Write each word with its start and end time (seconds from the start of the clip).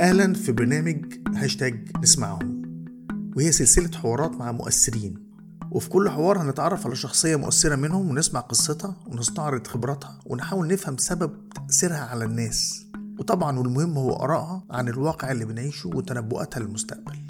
أهلا 0.00 0.34
في 0.34 0.52
برنامج 0.52 1.04
هاشتاج 1.34 1.88
نسمعهم 2.02 2.62
وهي 3.36 3.52
سلسلة 3.52 3.98
حوارات 3.98 4.36
مع 4.36 4.52
مؤثرين. 4.52 5.14
وفي 5.70 5.88
كل 5.88 6.10
حوار 6.10 6.42
هنتعرف 6.42 6.86
على 6.86 6.96
شخصية 6.96 7.36
مؤثرة 7.36 7.76
منهم 7.76 8.10
ونسمع 8.10 8.40
قصتها 8.40 8.96
ونستعرض 9.06 9.66
خبراتها 9.66 10.20
ونحاول 10.26 10.66
نفهم 10.66 10.96
سبب 10.96 11.48
تأثيرها 11.54 11.98
على 11.98 12.24
الناس. 12.24 12.86
وطبعا 13.18 13.58
والمهم 13.58 13.98
هو 13.98 14.12
آرائها 14.12 14.64
عن 14.70 14.88
الواقع 14.88 15.30
اللي 15.30 15.44
بنعيشه 15.44 15.88
وتنبؤاتها 15.88 16.60
للمستقبل. 16.60 17.26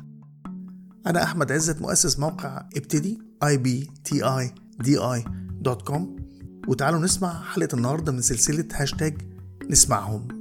أنا 1.06 1.22
أحمد 1.22 1.52
عزت 1.52 1.82
مؤسس 1.82 2.18
موقع 2.18 2.68
إبتدي 2.76 3.18
e 3.44 3.56
b 3.56 3.90
t 4.04 4.50
d 4.80 4.98
i 4.98 5.24
dot 5.60 5.82
com 5.82 6.16
وتعالوا 6.68 7.00
نسمع 7.00 7.42
حلقة 7.42 7.76
النهاردة 7.76 8.12
من 8.12 8.20
سلسلة 8.20 8.68
هاشتاج 8.74 9.22
نسمعهم. 9.70 10.39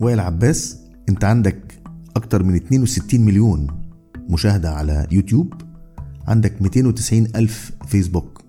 وائل 0.00 0.20
عباس 0.20 0.78
انت 1.08 1.24
عندك 1.24 1.80
أكتر 2.16 2.42
من 2.42 2.54
62 2.54 3.20
مليون 3.20 3.66
مشاهدة 4.30 4.72
على 4.72 5.06
يوتيوب 5.12 5.54
عندك 6.26 6.62
290 6.62 7.26
ألف 7.36 7.72
فيسبوك. 7.86 8.42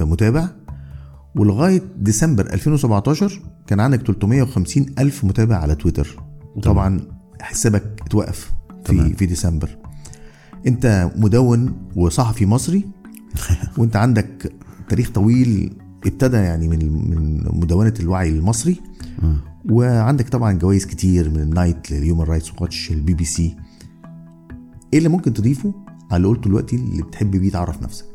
متابع؟ 0.00 0.48
ولغاية 1.34 1.82
ديسمبر 1.98 2.46
2017 2.52 3.42
كان 3.66 3.80
عندك 3.80 4.02
350 4.02 4.86
ألف 4.98 5.24
متابع 5.24 5.56
على 5.56 5.74
تويتر. 5.74 6.22
وطبعا 6.56 7.00
حسابك 7.40 8.02
اتوقف 8.06 8.52
في 8.84 8.92
تمام. 8.92 9.12
في 9.12 9.26
ديسمبر. 9.26 9.76
انت 10.66 11.10
مدون 11.16 11.72
وصحفي 11.96 12.46
مصري 12.46 12.84
وانت 13.78 13.96
عندك 13.96 14.52
تاريخ 14.88 15.10
طويل 15.10 15.76
ابتدى 16.06 16.36
يعني 16.36 16.68
من 16.68 17.10
من 17.10 17.42
مدونة 17.60 17.94
الوعي 18.00 18.28
المصري. 18.28 18.80
وعندك 19.68 20.28
طبعا 20.28 20.52
جوائز 20.52 20.86
كتير 20.86 21.30
من 21.30 21.40
ال 21.40 21.47
Knight 21.47 21.90
لل 21.90 22.00
Human 22.00 22.24
Rights 22.24 22.52
Watch 22.60 22.90
البي 22.90 23.14
بي 23.14 23.24
سي 23.24 23.56
إيه 24.92 24.98
اللي 24.98 25.08
ممكن 25.08 25.32
تضيفه؟ 25.32 25.74
على 26.10 26.16
اللي 26.16 26.28
قلته 26.28 26.42
دلوقتي 26.42 26.76
اللي 26.76 27.02
بتحب 27.02 27.30
بيه 27.30 27.50
تعرف 27.50 27.82
نفسك. 27.82 28.06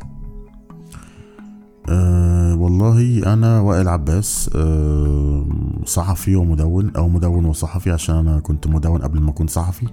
أه 1.90 2.56
والله 2.56 3.34
أنا 3.34 3.60
وائل 3.60 3.88
عباس 3.88 4.50
أه 4.56 5.46
صحفي 5.86 6.36
ومدون 6.36 6.96
أو 6.96 7.10
مدون 7.10 7.46
وصحفي 7.46 7.92
عشان 7.92 8.16
أنا 8.16 8.40
كنت 8.40 8.68
مدون 8.68 9.02
قبل 9.02 9.20
ما 9.22 9.30
أكون 9.30 9.48
صحفي. 9.48 9.88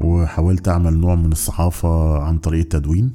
وحاولت 0.00 0.68
أعمل 0.68 0.98
نوع 0.98 1.14
من 1.14 1.32
الصحافة 1.32 2.18
عن 2.22 2.38
طريق 2.38 2.60
التدوين. 2.60 3.12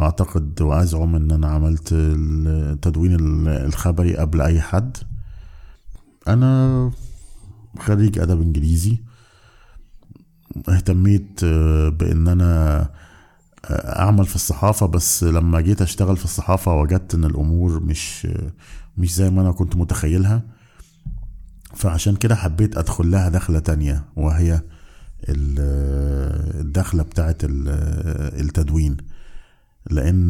أعتقد 0.00 0.62
وأزعم 0.62 1.16
إن 1.16 1.30
أنا 1.30 1.46
عملت 1.48 1.88
التدوين 1.92 3.14
ال- 3.14 3.48
الخبري 3.48 4.16
قبل 4.16 4.40
أي 4.40 4.60
حد. 4.60 4.96
أنا 6.28 6.90
خريج 7.78 8.18
أدب 8.18 8.40
إنجليزي. 8.42 8.96
اهتميت 10.68 11.40
آه، 11.44 11.88
بإن 11.88 12.28
أنا 12.28 12.90
أعمل 13.70 14.26
في 14.26 14.34
الصحافة 14.34 14.86
بس 14.86 15.24
لما 15.24 15.60
جيت 15.60 15.82
أشتغل 15.82 16.16
في 16.16 16.24
الصحافة 16.24 16.74
وجدت 16.74 17.14
إن 17.14 17.24
الأمور 17.24 17.80
مش 17.82 18.28
مش 18.98 19.14
زي 19.14 19.30
ما 19.30 19.42
أنا 19.42 19.52
كنت 19.52 19.76
متخيلها. 19.76 20.42
فعشان 21.74 22.16
كده 22.16 22.34
حبيت 22.34 22.76
أدخل 22.78 23.10
لها 23.10 23.28
دخلة 23.28 23.58
تانية 23.58 24.04
وهي 24.16 24.54
ال- 25.28 26.60
الدخلة 26.60 27.02
بتاعت 27.02 27.44
ال- 27.44 27.68
التدوين. 28.40 28.96
لأن 29.90 30.28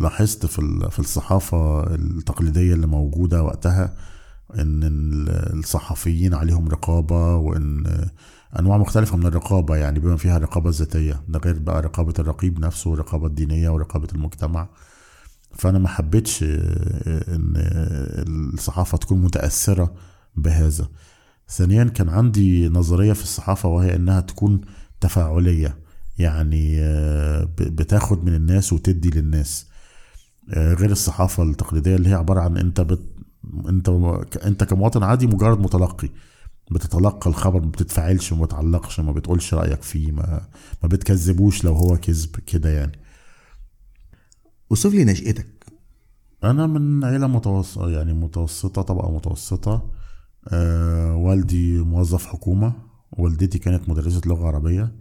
لاحظت 0.00 0.46
في 0.90 0.98
الصحافة 0.98 1.82
التقليدية 1.94 2.74
اللي 2.74 2.86
موجودة 2.86 3.42
وقتها 3.42 3.94
إن 4.58 4.82
ال- 4.82 5.58
الصحفيين 5.58 6.34
عليهم 6.34 6.68
رقابة 6.68 7.36
وإن 7.36 7.84
أنواع 8.58 8.78
مختلفة 8.78 9.16
من 9.16 9.26
الرقابة 9.26 9.76
يعني 9.76 9.98
بما 10.00 10.16
فيها 10.16 10.36
الرقابة 10.36 10.68
الذاتية 10.70 11.22
ده 11.28 11.38
غير 11.38 11.58
بقى 11.58 11.82
رقابة 11.82 12.14
الرقيب 12.18 12.58
نفسه 12.60 12.90
والرقابه 12.90 13.26
الدينية 13.26 13.70
ورقابة 13.70 14.08
المجتمع. 14.14 14.68
فأنا 15.54 15.78
ما 15.78 15.88
حبيتش 15.88 16.42
آه، 16.42 17.34
إن 17.34 17.52
الصحافة 18.54 18.98
تكون 18.98 19.22
متأثرة 19.22 19.94
بهذا. 20.36 20.88
ثانيا 21.48 21.84
كان 21.84 22.08
عندي 22.08 22.68
نظرية 22.68 23.12
في 23.12 23.22
الصحافة 23.22 23.68
وهي 23.68 23.96
إنها 23.96 24.20
تكون 24.20 24.60
تفاعلية 25.00 25.78
يعني 26.18 26.76
آه، 26.80 27.48
بتاخد 27.58 28.24
من 28.24 28.34
الناس 28.34 28.72
وتدي 28.72 29.10
للناس. 29.10 29.66
آه، 30.50 30.74
غير 30.74 30.90
الصحافة 30.90 31.42
التقليدية 31.42 31.96
اللي 31.96 32.08
هي 32.08 32.14
عبارة 32.14 32.40
عن 32.40 32.56
أنت 32.56 32.80
بت 32.80 33.13
انت 33.68 33.88
انت 34.44 34.64
كمواطن 34.64 35.02
عادي 35.02 35.26
مجرد 35.26 35.60
متلقي. 35.60 36.08
بتتلقى 36.70 37.30
الخبر 37.30 37.60
ما 37.60 37.70
بتتفاعلش 37.70 38.32
وما 38.32 38.44
بتعلقش 38.44 39.00
ما 39.00 39.12
بتقولش 39.12 39.54
رأيك 39.54 39.82
فيه 39.82 40.12
ما 40.12 40.48
ما 40.82 40.88
بتكذبوش 40.88 41.64
لو 41.64 41.72
هو 41.74 41.96
كذب 41.96 42.36
كده 42.36 42.70
يعني. 42.70 42.98
وصف 44.70 44.94
لي 44.94 45.04
نشأتك. 45.04 45.46
أنا 46.44 46.66
من 46.66 47.04
عيلة 47.04 47.26
متوسطه 47.26 47.90
يعني 47.90 48.12
متوسطة 48.12 48.82
طبقة 48.82 49.10
متوسطة. 49.16 49.90
آه 50.48 51.16
والدي 51.16 51.78
موظف 51.78 52.26
حكومة. 52.26 52.72
والدتي 53.12 53.58
كانت 53.58 53.88
مدرسة 53.88 54.20
لغة 54.26 54.46
عربية. 54.46 54.92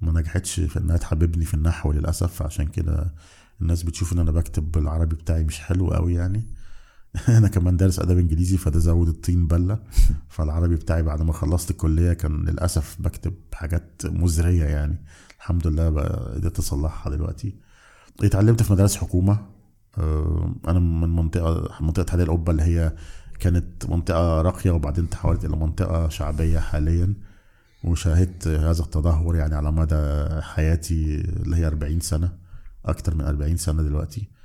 ما 0.00 0.12
نجحتش 0.20 0.60
في 0.60 0.78
إنها 0.78 0.96
تحببني 0.96 1.44
في 1.44 1.54
النحو 1.54 1.92
للأسف 1.92 2.42
عشان 2.42 2.66
كده 2.66 3.14
الناس 3.60 3.82
بتشوف 3.82 4.12
إن 4.12 4.18
أنا 4.18 4.30
بكتب 4.30 4.72
بالعربي 4.72 5.16
بتاعي 5.16 5.44
مش 5.44 5.60
حلو 5.60 5.90
قوي 5.90 6.14
يعني. 6.14 6.59
أنا 7.38 7.48
كمان 7.48 7.76
دارس 7.76 7.98
ادب 7.98 8.18
إنجليزي 8.18 8.56
فده 8.56 8.78
زود 8.78 9.08
الطين 9.08 9.46
بلة. 9.46 9.78
فالعربي 10.28 10.74
بتاعي 10.76 11.02
بعد 11.02 11.22
ما 11.22 11.32
خلصت 11.32 11.70
الكلية 11.70 12.12
كان 12.12 12.44
للأسف 12.44 12.96
بكتب 13.00 13.34
حاجات 13.52 14.02
مزرية 14.04 14.64
يعني. 14.64 15.02
الحمد 15.36 15.66
لله 15.66 15.86
قدرت 16.34 16.58
أصلحها 16.58 17.10
دلوقتي. 17.12 17.54
اتعلمت 18.22 18.62
في 18.62 18.72
مدارس 18.72 18.96
حكومة. 18.96 19.46
آه، 19.98 20.54
أنا 20.68 20.78
من 20.78 21.16
منطقة 21.16 21.70
منطقة 21.80 22.12
حدائق 22.12 22.30
القبة 22.30 22.52
اللي 22.52 22.62
هي 22.62 22.92
كانت 23.40 23.86
منطقة 23.86 24.42
راقية 24.42 24.70
وبعدين 24.70 25.10
تحولت 25.10 25.44
إلى 25.44 25.56
منطقة 25.56 26.08
شعبية 26.08 26.58
حاليا. 26.58 27.14
وشاهدت 27.84 28.48
هذا 28.48 28.82
التدهور 28.82 29.36
يعني 29.36 29.54
على 29.54 29.72
مدى 29.72 30.28
حياتي 30.42 31.20
اللي 31.20 31.56
هي 31.56 31.66
40 31.66 32.00
سنة 32.00 32.32
أكتر 32.84 33.14
من 33.14 33.24
40 33.24 33.56
سنة 33.56 33.82
دلوقتي. 33.82 34.39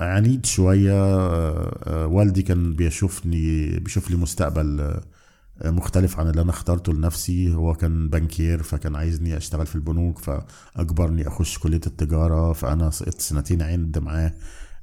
عانيت 0.00 0.46
شوية 0.46 0.92
آه، 0.94 2.06
والدي 2.06 2.42
كان 2.42 2.74
بيشوفني 2.74 3.66
بيشوف 3.78 4.10
لي 4.10 4.16
مستقبل 4.16 4.80
آه، 4.80 5.70
مختلف 5.70 6.20
عن 6.20 6.28
اللي 6.30 6.42
أنا 6.42 6.50
اخترته 6.50 6.92
لنفسي. 6.92 7.54
هو 7.54 7.74
كان 7.74 8.08
بنكير 8.08 8.62
فكان 8.62 8.96
عايزني 8.96 9.36
أشتغل 9.36 9.66
في 9.66 9.74
البنوك 9.74 10.18
فأجبرني 10.18 11.28
أخش 11.28 11.58
كلية 11.58 11.80
التجارة. 11.86 12.52
فأنا 12.52 12.90
سقطت 12.90 13.20
سنتين 13.20 13.62
عند 13.62 13.98
معاه 13.98 14.32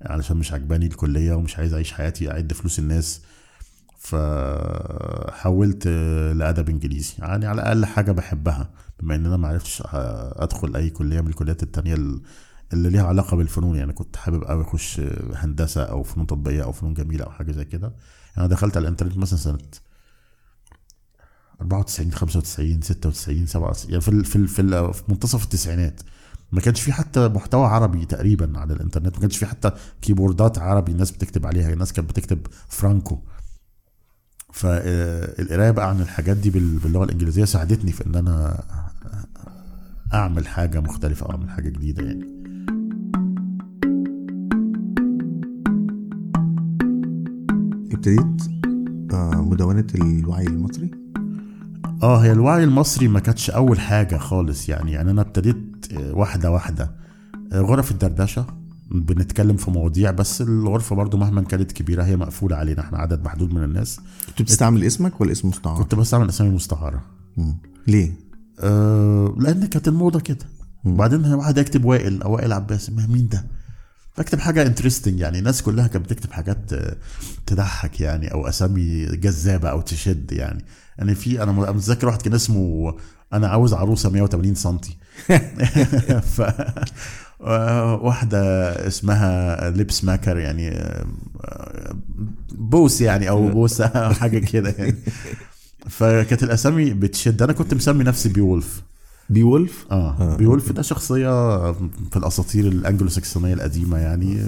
علشان 0.01 0.37
مش 0.37 0.53
عجباني 0.53 0.85
الكلية 0.85 1.33
ومش 1.33 1.57
عايز 1.57 1.73
أعيش 1.73 1.91
حياتي 1.93 2.31
أعد 2.31 2.53
فلوس 2.53 2.79
الناس. 2.79 3.21
فحولت 3.99 5.83
آه، 5.87 6.33
لأدب 6.33 6.69
إنجليزي. 6.69 7.13
يعني 7.19 7.45
على 7.45 7.61
الأقل 7.61 7.85
حاجة 7.85 8.11
بحبها 8.11 8.69
بما 8.99 9.15
إن 9.15 9.25
أنا 9.25 9.37
ما 9.37 9.47
عرفتش 9.47 9.83
أدخل 10.35 10.75
أي 10.75 10.89
كلية 10.89 11.21
من 11.21 11.27
الكليات 11.27 11.63
التانية 11.63 11.93
ال- 11.93 12.21
اللي 12.73 12.89
ليها 12.89 13.03
علاقة 13.07 13.37
بالفنون. 13.37 13.75
يعني 13.77 13.93
كنت 13.93 14.15
حابب 14.15 14.43
قوي 14.43 14.61
أخش 14.63 14.99
آه، 14.99 15.31
هندسة 15.35 15.83
أو 15.83 16.03
فنون 16.03 16.27
تطبيقية 16.27 16.63
أو 16.63 16.71
فنون 16.71 16.93
جميلة 16.93 17.25
أو 17.25 17.31
حاجة 17.31 17.51
زي 17.51 17.65
كده. 17.65 17.87
يعني 17.87 18.37
أنا 18.37 18.47
دخلت 18.47 18.77
على 18.77 18.83
الإنترنت 18.83 19.17
مثلا 19.17 19.39
سنة 19.39 19.57
94 21.61 22.11
95 22.11 22.81
96 22.81 23.45
97 23.47 23.89
يعني 23.91 24.01
في 24.01 24.09
ال- 24.09 24.25
في 24.25 24.35
ال- 24.35 24.47
في, 24.47 24.61
ال- 24.61 24.93
في 24.93 25.03
منتصف 25.09 25.43
التسعينات. 25.43 26.01
ما 26.51 26.61
كانش 26.61 26.81
في 26.81 26.93
حتى 26.93 27.27
محتوى 27.27 27.65
عربي 27.67 28.05
تقريبا 28.05 28.59
على 28.59 28.73
الإنترنت. 28.73 29.15
ما 29.15 29.21
كانش 29.21 29.37
في 29.37 29.45
حتى 29.45 29.71
كيبوردات 30.01 30.59
عربي 30.59 30.91
الناس 30.91 31.11
بتكتب 31.11 31.45
عليها. 31.45 31.73
الناس 31.73 31.93
كانت 31.93 32.09
بتكتب 32.09 32.47
فرانكو. 32.69 33.19
فالقرايه 34.53 35.71
بقى 35.71 35.89
عن 35.89 36.01
الحاجات 36.01 36.37
دي 36.37 36.49
بال- 36.49 36.79
باللغة 36.79 37.03
الإنجليزية 37.03 37.45
ساعدتني 37.45 37.91
في 37.91 38.05
إن 38.05 38.15
أنا 38.15 38.63
أعمل 40.13 40.47
حاجة 40.47 40.79
مختلفة 40.79 41.25
أو 41.25 41.31
أعمل 41.31 41.49
حاجة 41.49 41.69
جديدة 41.69 42.03
يعني. 42.05 42.42
ابتديت 47.93 48.41
آه، 49.13 49.41
مدونة 49.49 49.87
الوعي 49.95 50.47
المصري؟ 50.47 50.91
آه 52.03 52.17
هي 52.17 52.31
الوعي 52.31 52.63
المصري 52.63 53.07
ما 53.07 53.19
كانتش 53.19 53.49
أول 53.49 53.79
حاجة 53.79 54.17
خالص 54.17 54.69
يعني. 54.69 54.91
يعني 54.91 55.11
أنا 55.11 55.21
ابتديت 55.21 55.57
آه، 55.93 56.13
واحدة 56.15 56.51
واحدة. 56.51 56.91
آه، 57.53 57.61
غرف 57.61 57.91
الدردشة. 57.91 58.45
بنتكلم 58.91 59.57
في 59.57 59.71
مواضيع 59.71 60.11
بس 60.11 60.41
الغرفة 60.41 60.95
برضو 60.95 61.17
مهما 61.17 61.41
كانت 61.41 61.71
كبيرة 61.71 62.03
هي 62.03 62.15
مقفولة 62.15 62.55
علينا. 62.55 62.81
إحنا 62.81 62.97
عدد 62.97 63.23
محدود 63.23 63.53
من 63.53 63.63
الناس. 63.63 63.99
كنت 64.27 64.41
بتستعمل 64.41 64.83
اسمك 64.83 65.21
ولا 65.21 65.31
اسم 65.31 65.47
مستعار؟ 65.47 65.77
كنت 65.77 65.95
بستعمل 65.95 66.29
أسامي 66.29 66.49
مستعارة. 66.49 67.01
مم. 67.37 67.57
ليه؟ 67.87 68.11
أه 68.59 69.35
لأن 69.39 69.65
كانت 69.65 69.87
الموضة 69.87 70.19
كده. 70.19 70.45
وبعدين 70.85 71.25
واحد 71.25 71.57
يكتب 71.57 71.85
وائل 71.85 72.21
أو 72.21 72.33
وائل 72.33 72.53
عباس 72.53 72.89
ما 72.89 73.07
مين 73.07 73.27
ده؟ 73.27 73.45
بكتب 74.17 74.39
حاجة 74.39 74.61
interesting 74.61 75.19
يعني 75.19 75.39
الناس 75.39 75.61
كلها 75.61 75.87
كانت 75.87 76.05
بتكتب 76.05 76.31
حاجات 76.31 76.73
آه، 76.73 76.95
تضحك 77.45 78.01
يعني 78.01 78.33
أو 78.33 78.47
أسامي 78.47 79.05
جذابة 79.05 79.69
أو 79.69 79.81
تشد 79.81 80.31
يعني. 80.31 80.65
يعني 80.97 81.15
في 81.15 81.43
أنا 81.43 81.51
متذكر 81.51 82.07
واحد 82.07 82.21
كان 82.21 82.33
اسمه 82.33 82.95
أنا 83.33 83.47
عاوز 83.47 83.73
عروسة 83.73 84.09
180 84.09 84.55
سم 84.55 84.77
ف 86.35 86.41
آه، 87.41 87.95
واحدة 87.95 88.39
اسمها 88.87 89.69
lips 89.69 90.03
maker 90.03 90.37
يعني 90.37 90.69
آه، 90.69 91.05
بوس 92.51 93.01
يعني 93.01 93.29
أو 93.29 93.47
بوسة 93.47 94.13
حاجة 94.13 94.39
كده 94.39 94.75
يعني. 94.77 94.95
فكانت 95.89 96.43
الأسامي 96.43 96.93
بتشد. 96.93 97.41
أنا 97.41 97.53
كنت 97.53 97.73
مسمي 97.73 98.03
نفسي 98.03 98.29
Beowulf. 98.29 98.81
Beowulf 99.29 99.85
آه, 99.91 100.11
آه. 100.19 100.35
بيولف 100.35 100.71
ده 100.71 100.81
شخصية 100.81 101.71
في 102.11 102.17
الأساطير 102.17 102.67
الانجلو 102.67 103.09
ساكسونيه 103.09 103.53
القديمة 103.53 103.97
يعني 103.97 104.39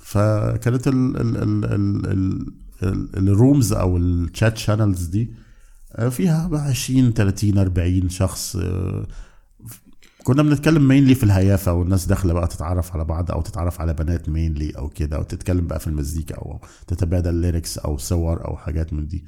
فكانت 0.00 0.88
ال 0.88 1.16
ال 1.16 1.36
ال 1.36 1.64
ال 1.72 2.46
ال 2.82 3.28
ال 3.28 3.35
rooms 3.35 3.72
أو 3.72 3.96
ال 3.96 4.08
chat 4.08 4.58
channels 4.58 5.04
دي 5.04 5.30
فيها 6.10 6.48
بقى 6.48 6.62
20 6.68 7.12
30 7.12 7.58
40 7.58 8.08
شخص 8.08 8.56
كنا 10.24 10.42
بنتكلم 10.42 10.88
mainly 10.88 11.14
في 11.14 11.22
الهيافة 11.22 11.72
والناس 11.72 12.06
داخلة 12.06 12.32
بقى 12.32 12.46
تتعرف 12.46 12.92
على 12.94 13.04
بعض 13.04 13.30
أو 13.30 13.42
تتعرف 13.42 13.80
على 13.80 13.94
بنات 13.94 14.28
mainly 14.28 14.70
أو 14.70 14.88
كده 14.88 15.16
أو 15.16 15.22
تتكلم 15.22 15.66
بقى 15.66 15.80
في 15.80 15.86
المزيكا 15.86 16.34
أو 16.34 16.60
تتبادل 16.86 17.34
lyrics 17.34 17.78
أو 17.78 17.98
صور 17.98 18.44
أو 18.44 18.56
حاجات 18.56 18.92
من 18.92 19.06
دي. 19.08 19.24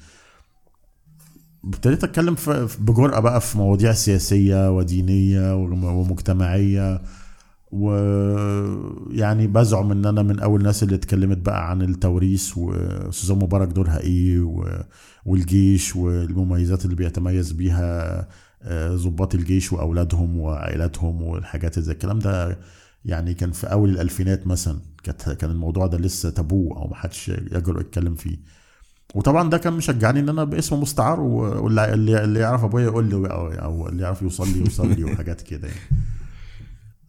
ابتديت 1.65 2.05
أتكلم 2.05 2.37
بجرأة 2.81 3.21
بقى 3.21 3.41
في 3.41 3.59
مواضيع 3.59 3.93
سياسية 3.93 4.71
ودينية 4.77 5.55
ومجتمعية. 5.57 7.03
ويعني 7.73 9.47
بزعم 9.47 9.93
إن 9.93 10.07
أنا 10.07 10.23
من 10.23 10.41
أول 10.41 10.61
الناس 10.61 10.83
اللي 10.83 10.95
اتكلمت 10.95 11.39
بقى 11.39 11.71
عن 11.71 11.83
التوريث 11.83 12.53
وسوزان 12.57 13.39
مبارك 13.39 13.69
دورها 13.69 14.01
إيه 14.01 14.41
والجيش 15.27 15.97
والمميزات 15.97 16.85
اللي 16.85 16.97
بيتميز 16.97 17.53
بيها 17.53 18.29
آه، 18.63 18.97
ضباط 18.97 19.35
الجيش 19.35 19.73
وأولادهم 19.73 20.39
وعائلاتهم 20.41 21.23
والحاجات 21.23 21.79
زي 21.79 21.93
الكلام 21.93 22.19
ده. 22.19 22.59
يعني 23.05 23.35
كان 23.35 23.53
في 23.53 23.67
أول 23.67 23.91
الألفينات 23.91 24.47
مثلا 24.47 24.79
كان 25.39 25.51
الموضوع 25.51 25.87
ده 25.87 25.99
لسه 25.99 26.31
تابو 26.31 26.73
أو 26.73 26.89
محدش 26.89 27.29
يجرؤ 27.29 27.81
يتكلم 27.81 28.15
فيه. 28.15 28.37
وطبعا 29.15 29.51
ده 29.51 29.59
كان 29.59 29.73
مشجعني 29.73 30.21
إن 30.21 30.29
أنا 30.29 30.45
باسم 30.45 30.81
مستعار 30.81 31.21
واللي 31.21 31.95
اللي 32.25 32.41
يعرف 32.41 32.65
أبويا 32.65 32.85
يقول 32.85 33.09
لي 33.09 33.17
أو 33.63 33.89
اللي 33.89 34.03
يعرف 34.03 34.23
يوصل 34.23 34.49
لي 34.53 34.59
يوصل 34.59 34.89
لي 34.89 35.05
وحاجات 35.05 35.41
كده 35.41 35.69
يعني. 35.69 35.81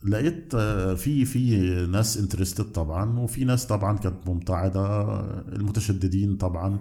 لقيت 0.03 0.55
آه، 0.55 0.93
في 0.93 1.25
في 1.25 1.59
ناس 1.91 2.17
انترستد 2.17 2.63
طبعا 2.71 3.19
وفي 3.19 3.45
ناس 3.45 3.65
طبعا 3.65 3.97
كانت 3.97 4.27
ممتعضه 4.27 5.19
المتشددين 5.55 6.37
طبعا. 6.37 6.79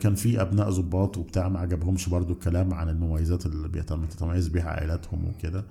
كان 0.00 0.14
في 0.14 0.40
أبناء 0.40 0.70
ضباط 0.70 1.18
وبتاع 1.18 1.48
ما 1.48 1.58
عجبهمش 1.60 2.08
برضو 2.08 2.32
الكلام 2.32 2.74
عن 2.74 2.88
المميزات 2.88 3.46
اللي 3.46 3.68
بتتميز 3.68 4.48
بيها 4.48 4.64
عائلاتهم 4.70 5.24
وكده. 5.24 5.64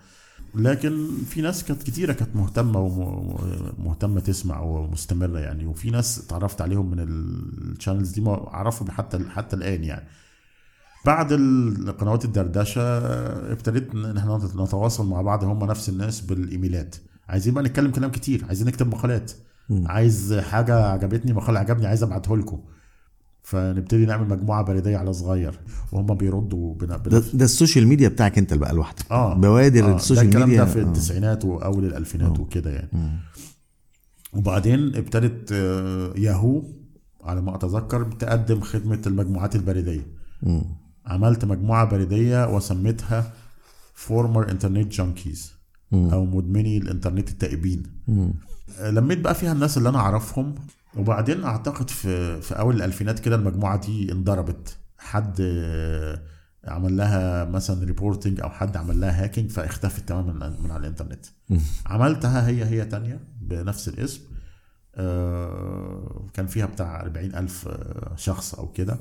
لكن 0.56 1.08
في 1.30 1.42
ناس 1.42 1.64
كانت 1.64 1.84
كتيرة 1.84 2.14
كانت 2.14 2.36
مهتمة 2.36 2.80
ومهتمة 2.80 4.20
تسمع 4.20 4.60
ومستمرة 4.62 5.40
يعني 5.40 5.66
وفي 5.66 5.90
ناس 5.90 6.26
اتعرفت 6.26 6.62
عليهم 6.62 6.92
من 6.92 7.00
الشانلز 7.00 8.12
دي 8.12 8.22
ما 8.22 8.48
اعرفهم 8.54 8.92
حتى 8.92 9.20
حتى 9.30 9.56
الآن 9.56 9.84
يعني. 9.84 10.08
بعد 11.06 11.32
القنوات 11.32 12.26
الدردشة 12.26 12.82
ابتديت 13.52 13.96
ان 13.96 14.18
إحنا 14.18 14.38
نتواصل 14.38 15.08
مع 15.10 15.22
بعض 15.22 15.44
هم 15.44 15.64
نفس 15.66 15.90
الناس 15.90 16.22
بالإيميلات. 16.22 16.96
عايزين 17.30 17.54
بقى 17.54 17.64
نتكلم 17.64 17.92
كلام 17.92 18.12
كتير 18.12 18.46
عايزين 18.46 18.68
نكتب 18.68 18.88
مقالات. 18.88 19.32
عايز 19.72 20.34
حاجة 20.34 20.86
عجبتني 20.86 21.34
مقال 21.34 21.58
عجبني 21.58 21.88
عايز 21.88 22.04
ابعته 22.04 22.38
لكم 22.38 22.60
فنبتدي 23.44 24.06
نعمل 24.06 24.28
مجموعة 24.30 24.64
بريديه 24.64 24.98
على 24.98 25.14
صغير 25.14 25.60
وهم 25.92 26.06
بيردوا 26.06 26.76
بنا 26.76 26.98
بنا 26.98 27.20
ده, 27.20 27.26
ده 27.34 27.46
ال 27.46 27.52
social 27.52 27.88
media 27.88 28.10
بتاعك 28.10 28.38
انت 28.38 28.54
بقى 28.54 28.74
لوحدك 28.74 29.12
آه 29.12 29.34
بوادر 29.34 29.92
آه. 29.92 29.96
ال 29.96 30.01
social 30.01 30.30
ده 30.30 30.40
ميديا 30.46 30.64
ده 30.64 30.66
في 30.72 30.80
آه. 30.80 30.84
التسعينات 30.84 31.46
وأول 31.46 31.86
الألفينات 31.86 32.38
آه. 32.38 32.42
وكده 32.42 32.72
يعني 32.72 32.90
مم. 32.94 33.20
وبعدين 34.34 34.96
ابتدت 34.96 35.52
آه، 35.52 36.14
ياهو 36.18 36.64
على 37.24 37.42
ما 37.42 37.56
أتذكر 37.56 38.04
بتقدم 38.04 38.62
خدمة 38.62 39.02
المجموعات 39.08 39.56
البريديه 39.56 40.08
مم. 40.44 40.64
عملت 41.06 41.46
مجموعة 41.46 41.86
بريديه 41.86 42.56
وسميتها 42.56 43.34
former 43.94 44.52
internet 44.52 44.92
junkies 44.94 45.54
أو 45.94 46.26
مدمني 46.26 46.78
الإنترنت 46.78 47.30
التائبين 47.30 47.84
مم. 48.08 48.34
لميت 48.84 49.20
بقى 49.20 49.36
فيها 49.36 49.52
الناس 49.52 49.78
اللي 49.78 49.90
أنا 49.90 49.98
أعرفهم 50.00 50.56
وبعدين 50.98 51.44
أعتقد 51.44 51.90
في 51.90 52.42
في 52.42 52.60
أول 52.60 52.76
الألفينات 52.76 53.20
كده 53.20 53.36
المجموعة 53.36 53.82
دي 53.82 54.12
انضربت. 54.12 54.78
حد 54.98 55.42
عمل 56.68 56.98
لها 56.98 57.46
مثلا 57.46 57.86
reporting 57.86 58.42
أو 58.42 58.50
حد 58.50 58.78
عمل 58.78 59.02
لها 59.02 59.24
hacking 59.24 59.50
فاختفت 59.52 60.10
تماما 60.10 60.58
من 60.64 60.72
على 60.72 60.80
الإنترنت. 60.82 61.26
عملتها 61.86 62.48
هي 62.48 62.66
هي 62.66 62.86
تانية 62.86 63.20
بنفس 63.42 63.88
الاسم. 63.88 64.22
آه، 64.96 66.28
كان 66.34 66.48
فيها 66.48 66.66
بتاع 66.66 67.02
40 67.02 67.36
ألف 67.36 67.70
شخص 68.16 68.54
أو 68.56 68.72
كده. 68.72 69.00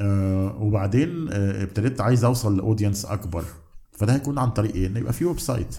آه، 0.00 0.56
وبعدين 0.60 1.28
آه، 1.32 1.62
ابتديت 1.62 2.00
عايز 2.00 2.24
أوصل 2.24 2.56
ل 2.56 2.61
audience 2.61 3.04
أكبر. 3.04 3.44
فده 3.92 4.14
هيكون 4.14 4.38
عن 4.38 4.50
طريق 4.50 4.74
إيه؟ 4.74 4.86
إن 4.86 4.96
يبقى 4.96 5.12
في 5.12 5.24
website 5.24 5.76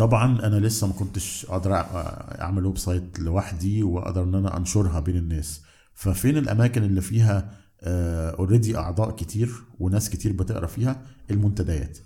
طبعا 0.00 0.46
أنا 0.46 0.56
لسه 0.56 0.86
ما 0.86 0.92
كنتش 0.92 1.46
قادر 1.46 1.74
أعمل 1.74 2.66
website 2.66 3.20
لوحدي 3.20 3.82
وأقدر 3.82 4.22
إن 4.22 4.34
أنا 4.34 4.56
أنشرها 4.56 5.00
بين 5.00 5.16
الناس. 5.16 5.62
ففين 5.94 6.36
الأماكن 6.36 6.82
اللي 6.82 7.00
فيها 7.00 7.50
already 7.82 8.76
آه 8.76 8.80
أعضاء 8.80 9.10
كتير 9.16 9.50
وناس 9.80 10.10
كتير 10.10 10.32
بتقرأ 10.32 10.66
فيها؟ 10.66 11.02
المنتديات. 11.30 11.98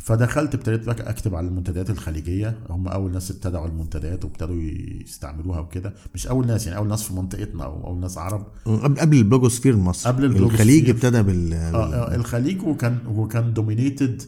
فدخلت 0.00 0.54
ابتديت 0.54 0.86
بقى 0.86 1.10
أكتب 1.10 1.34
على 1.34 1.48
المنتديات 1.48 1.90
الخليجية. 1.90 2.58
هم 2.70 2.88
أول 2.88 3.12
ناس 3.12 3.30
ابتدعوا 3.30 3.66
المنتديات 3.66 4.24
وابتدوا 4.24 4.62
يستعملوها 5.04 5.60
وكده. 5.60 5.94
مش 6.14 6.26
أول 6.26 6.46
ناس 6.46 6.66
يعني 6.66 6.78
أول 6.78 6.88
ناس 6.88 7.02
في 7.02 7.14
منطقتنا 7.14 7.64
أو 7.64 7.86
أول 7.86 8.00
ناس 8.00 8.18
عرب. 8.18 8.46
قبل 8.66 9.00
قبل 9.00 9.16
ال 9.16 9.21
blogosphere 9.21 9.76
مصر. 9.76 10.10
قبل 10.10 10.24
ال 10.24 10.26
blogosphere. 10.26 10.54
الخليج 10.54 10.90
ابتدى 10.90 11.22
بال 11.22 11.54
آه, 11.54 11.94
آه 11.94 12.14
الخليج 12.14 12.62
وكان 12.62 12.98
وكان 13.06 13.52
dominated 13.54 14.22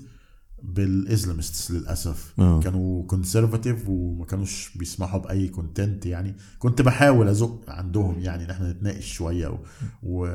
بال 0.63 0.82
Islamists 0.82 1.71
للأسف. 1.71 2.35
أوه. 2.39 2.61
كانوا 2.61 3.07
conservative 3.07 3.89
وما 3.89 4.25
كانوش 4.25 4.71
بيسمحوا 4.77 5.21
بأي 5.21 5.49
content 5.49 6.07
يعني. 6.07 6.35
كنت 6.59 6.83
بحاول 6.83 7.29
أزق 7.29 7.65
عندهم 7.69 8.19
يعني 8.19 8.45
إن 8.45 8.51
إحنا 8.51 8.73
نتناقش 8.73 9.13
شوية 9.13 9.49
و... 9.49 9.59
و... 10.03 10.29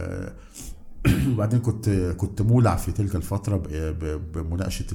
وبعدين 1.30 1.60
كنت 1.60 1.90
كنت 2.18 2.42
مولع 2.42 2.76
في 2.76 2.92
تلك 2.92 3.16
الفترة 3.16 3.58
بمناقشة 4.34 4.86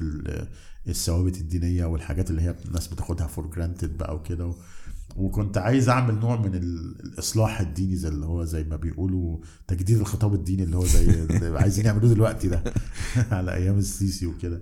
الثوابت 0.87 1.37
الدينية 1.37 1.85
والحاجات 1.85 2.29
اللي 2.29 2.41
هي 2.41 2.55
الناس 2.65 2.87
بتاخدها 2.87 3.27
for 3.27 3.47
granted 3.47 3.97
بقى 3.97 4.15
وكده 4.15 4.47
و... 4.47 4.55
وكنت 5.15 5.57
عايز 5.57 5.89
أعمل 5.89 6.19
نوع 6.19 6.41
من 6.41 6.55
الإصلاح 6.55 7.61
الديني 7.61 7.95
زي 7.95 8.07
اللي 8.07 8.25
هو 8.25 8.43
زي 8.43 8.63
ما 8.63 8.75
بيقولوا 8.75 9.37
تجديد 9.67 9.97
الخطاب 9.97 10.33
الديني 10.33 10.63
اللي 10.63 10.77
هو 10.77 10.85
زي 10.85 11.27
عايزين 11.61 11.85
يعملوه 11.85 12.13
دلوقتي 12.13 12.47
ده 12.47 12.63
على 13.31 13.53
أيام 13.53 13.77
السيسي 13.77 14.25
وكده. 14.25 14.61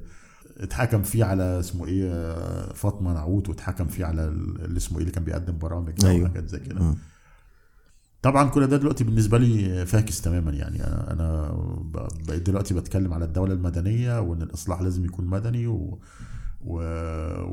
اتحكم 0.60 1.04
فيه 1.04 1.26
على 1.26 1.60
اسمه 1.60 1.86
إيه 1.86 2.34
فاطمة 2.74 3.14
نعوت 3.14 3.50
واتحكم 3.50 3.86
فيه 3.86 4.06
على 4.06 4.28
اللي 4.28 4.78
اسمه 4.78 4.98
إيه 4.98 5.02
اللي 5.04 5.12
كان 5.14 5.24
بيقدم 5.24 5.58
برامج 5.58 6.06
أيوه. 6.06 6.26
وحاجات 6.30 6.48
زي 6.48 6.60
كده. 6.60 6.96
طبعا 8.22 8.50
كل 8.50 8.68
ده 8.68 8.78
دلوقتي 8.78 9.04
بالنسبة 9.04 9.38
لي 9.38 9.86
فاكس 9.86 10.22
تماما 10.22 10.52
يعني. 10.52 10.84
أنا 10.84 11.14
أنا 11.14 11.52
بقيت 12.28 12.42
دلوقتي 12.50 12.74
بتكلم 12.74 13.14
على 13.14 13.26
الدولة 13.26 13.54
المدنية 13.54 14.20
وإن 14.22 14.42
الإصلاح 14.42 14.82
لازم 14.82 15.06
يكون 15.06 15.26
مدني 15.26 15.68
و... 15.68 16.00
و... 16.62 16.74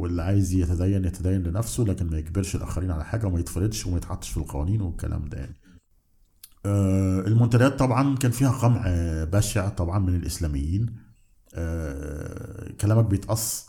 واللي 0.00 0.22
عايز 0.22 0.52
يتدين 0.52 1.04
يتدين 1.04 1.42
لنفسه 1.42 1.84
لكن 1.84 2.10
ما 2.10 2.18
يجبرش 2.18 2.56
الآخرين 2.56 2.90
على 2.90 3.04
حاجة 3.04 3.26
وما 3.26 3.40
يتفرضش 3.40 3.86
وما 3.86 3.96
يتحطش 3.96 4.30
في 4.30 4.36
القوانين 4.36 4.80
والكلام 4.80 5.24
ده 5.28 5.38
يعني. 5.38 5.56
آه، 6.66 7.20
المنتديات 7.20 7.78
طبعا 7.78 8.16
كان 8.16 8.30
فيها 8.30 8.50
قمع 8.50 8.84
بشع 9.24 9.68
طبعا 9.68 9.98
من 9.98 10.14
الإسلاميين. 10.14 10.86
آه، 10.86 11.05
كلامك 12.86 13.04
بيتقص 13.04 13.66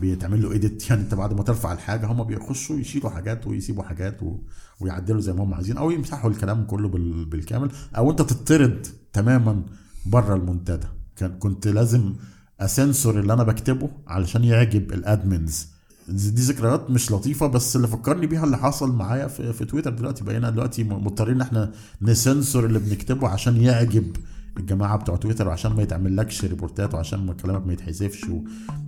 بيتعمل 0.00 0.42
له 0.42 0.52
edit 0.52 0.78
يعني 0.90 1.02
انت 1.02 1.14
بعد 1.14 1.32
ما 1.32 1.42
ترفع 1.42 1.72
الحاجة 1.72 2.06
هم 2.06 2.24
بيخشوا 2.24 2.76
يشيلوا 2.76 3.10
حاجات 3.10 3.46
ويسيبوا 3.46 3.82
حاجات 3.82 4.22
و... 4.22 4.38
ويعدلوا 4.80 5.20
زي 5.20 5.32
ما 5.32 5.44
هم 5.44 5.54
عايزين 5.54 5.76
أو 5.76 5.90
يمسحوا 5.90 6.30
الكلام 6.30 6.64
كله 6.64 6.88
بال... 6.88 7.24
بالكامل. 7.24 7.70
أو 7.96 8.10
أنت 8.10 8.22
تطرد 8.22 8.86
تماما 9.12 9.62
بره 10.06 10.34
المنتدى. 10.34 10.86
كان 11.16 11.38
كنت 11.38 11.68
لازم 11.68 12.14
أسنسور 12.60 13.20
اللي 13.20 13.32
أنا 13.32 13.42
بكتبه 13.42 13.90
علشان 14.06 14.44
يعجب 14.44 14.92
ال 14.92 15.01
admins. 15.01 15.66
دي 16.08 16.42
ذكريات 16.42 16.90
مش 16.90 17.12
لطيفة 17.12 17.46
بس 17.46 17.76
اللي 17.76 17.88
فكرني 17.88 18.26
بيها 18.26 18.44
اللي 18.44 18.56
حصل 18.56 18.92
معايا 18.92 19.26
في, 19.26 19.52
في 19.52 19.64
تويتر 19.64 19.90
دلوقتي. 19.90 20.24
بقينا 20.24 20.50
دلوقتي 20.50 20.84
مضطرين 20.84 21.34
إن 21.34 21.40
إحنا 21.40 21.72
نسنسور 22.02 22.66
اللي 22.66 22.78
بنكتبه 22.78 23.28
عشان 23.28 23.56
يعجب 23.56 24.16
الجماعة 24.56 24.96
بتوع 24.96 25.16
تويتر 25.16 25.48
وعشان 25.48 25.72
ما 25.72 25.82
يتعملكش 25.82 26.44
ريبورتات 26.44 26.94
وعشان 26.94 27.26
ما 27.26 27.32
كلامك 27.32 27.66
ما 27.66 27.72
يتحذفش 27.72 28.24
و... 28.28 28.40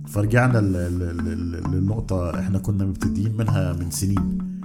فرجعنا. 0.07 0.57
للنقطه 1.67 2.39
إحنا 2.39 2.59
كنا 2.59 2.85
مبتدئين 2.85 3.37
منها 3.37 3.73
من 3.73 3.91
سنين 3.91 4.56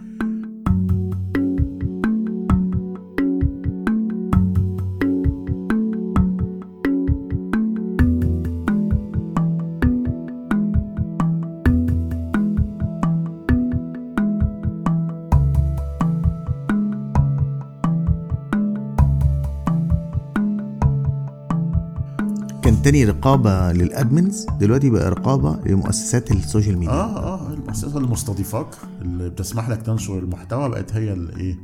تاني 22.92 23.04
رقابة 23.04 23.72
لل 23.72 23.91
admins 23.91 24.46
دلوقتي 24.61 24.90
بقى 24.90 25.11
رقابة 25.11 25.58
لمؤسسات 25.66 26.30
ال 26.32 26.39
social 26.39 26.78
media. 26.78 26.92
آه 26.94 27.18
آه 27.18 27.52
المؤسسة 27.52 27.96
اللي 27.96 28.08
مستضيفاك 28.08 28.66
اللي 29.02 29.30
بتسمح 29.30 29.68
لك 29.68 29.82
تنشر 29.82 30.18
المحتوى 30.18 30.68
بقت 30.68 30.92
هي 30.94 31.12
اللي 31.12 31.37
إيه 31.37 31.58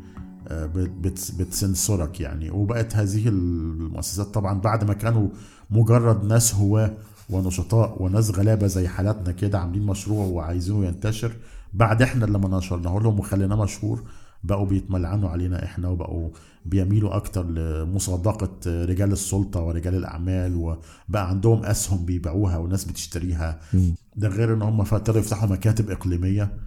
آه، 0.48 0.66
بت- 0.66 0.90
بت- 1.00 1.32
بتسنسورك 1.38 2.20
يعني. 2.20 2.50
وبقت 2.50 2.96
هذه 2.96 3.28
المؤسسات 3.28 4.26
طبعا 4.26 4.60
بعد 4.60 4.84
ما 4.84 4.94
كانوا 4.94 5.28
مجرد 5.70 6.24
ناس 6.24 6.54
هواة 6.54 6.90
ونشطاء 7.30 8.02
وناس 8.02 8.30
غلابة 8.30 8.66
زي 8.66 8.88
حالاتنا 8.88 9.32
كده 9.32 9.58
عاملين 9.58 9.82
مشروع 9.86 10.24
وعايزينه 10.26 10.84
ينتشر 10.86 11.32
بعد 11.74 12.02
إحنا 12.02 12.24
لما 12.24 12.58
نشرناه 12.58 12.98
لهم 12.98 13.18
وخليناه 13.18 13.56
مشهور. 13.62 14.02
بقوا 14.42 14.66
بيتملعنوا 14.66 15.28
علينا 15.28 15.64
إحنا 15.64 15.88
وبقوا 15.88 16.30
بيميلوا 16.64 17.16
أكتر 17.16 17.46
لمصادقة 17.50 18.84
رجال 18.84 19.12
السلطة 19.12 19.60
ورجال 19.60 19.94
الأعمال 19.94 20.56
وبقى 20.56 21.28
عندهم 21.28 21.64
أسهم 21.64 22.04
بيبيعوها 22.04 22.58
وناس 22.58 22.84
بتشتريها. 22.84 23.60
ده 24.16 24.28
غير 24.28 24.54
إن 24.54 24.62
هم 24.62 24.80
ابتدوا 24.80 25.20
يفتحوا 25.20 25.48
مكاتب 25.48 25.90
إقليمية. 25.90 26.58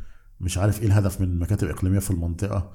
مش 0.41 0.57
عارف 0.57 0.81
إيه 0.81 0.87
الهدف 0.87 1.21
من 1.21 1.39
مكاتب 1.39 1.67
إقليمية 1.67 1.99
في 1.99 2.11
المنطقة 2.11 2.71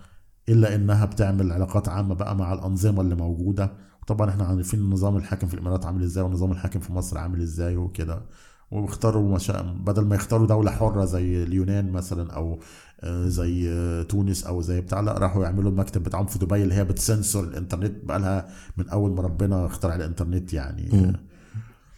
إلا 0.49 0.75
إنها 0.75 1.05
بتعمل 1.05 1.53
علاقات 1.53 1.89
عامة 1.89 2.15
بقى 2.15 2.37
مع 2.37 2.53
الأنظمة 2.53 3.01
اللي 3.01 3.15
موجودة. 3.15 3.73
طبعا 4.07 4.31
إحنا 4.31 4.45
عارفين 4.45 4.81
النظام 4.81 5.17
الحاكم 5.17 5.47
في 5.47 5.55
الإمارات 5.55 5.87
عامل 5.87 6.03
إزاي 6.03 6.25
والنظام 6.25 6.53
الحاكم 6.53 6.81
في 6.81 6.93
مصر 6.93 7.19
عامل 7.19 7.41
إزاي 7.41 7.77
وكده. 7.77 8.23
واختاروا 8.71 9.35
مشا... 9.35 9.63
بدل 9.63 10.05
ما 10.05 10.15
يختاروا 10.15 10.47
دولة 10.47 10.71
حرة 10.71 11.05
زي 11.05 11.43
اليونان 11.43 11.93
مثلا 11.93 12.33
أو 12.33 12.59
زي 13.05 13.71
آه، 13.71 14.03
تونس 14.03 14.45
أو 14.45 14.61
زي 14.63 14.81
بتاع 14.81 15.01
لا 15.01 15.13
راحوا 15.19 15.45
يعملوا 15.45 15.71
المكتب 15.71 16.03
بتاعهم 16.03 16.27
في 16.27 16.39
دبي 16.39 16.63
اللي 16.63 16.75
هي 16.75 16.85
بتسنسور 16.85 17.45
الإنترنت 17.45 18.05
بقالها 18.05 18.49
من 18.77 18.89
أول 18.89 19.11
ما 19.15 19.23
ربنا 19.23 19.67
اخترع 19.67 19.95
الإنترنت 19.95 20.53
يعني. 20.53 21.13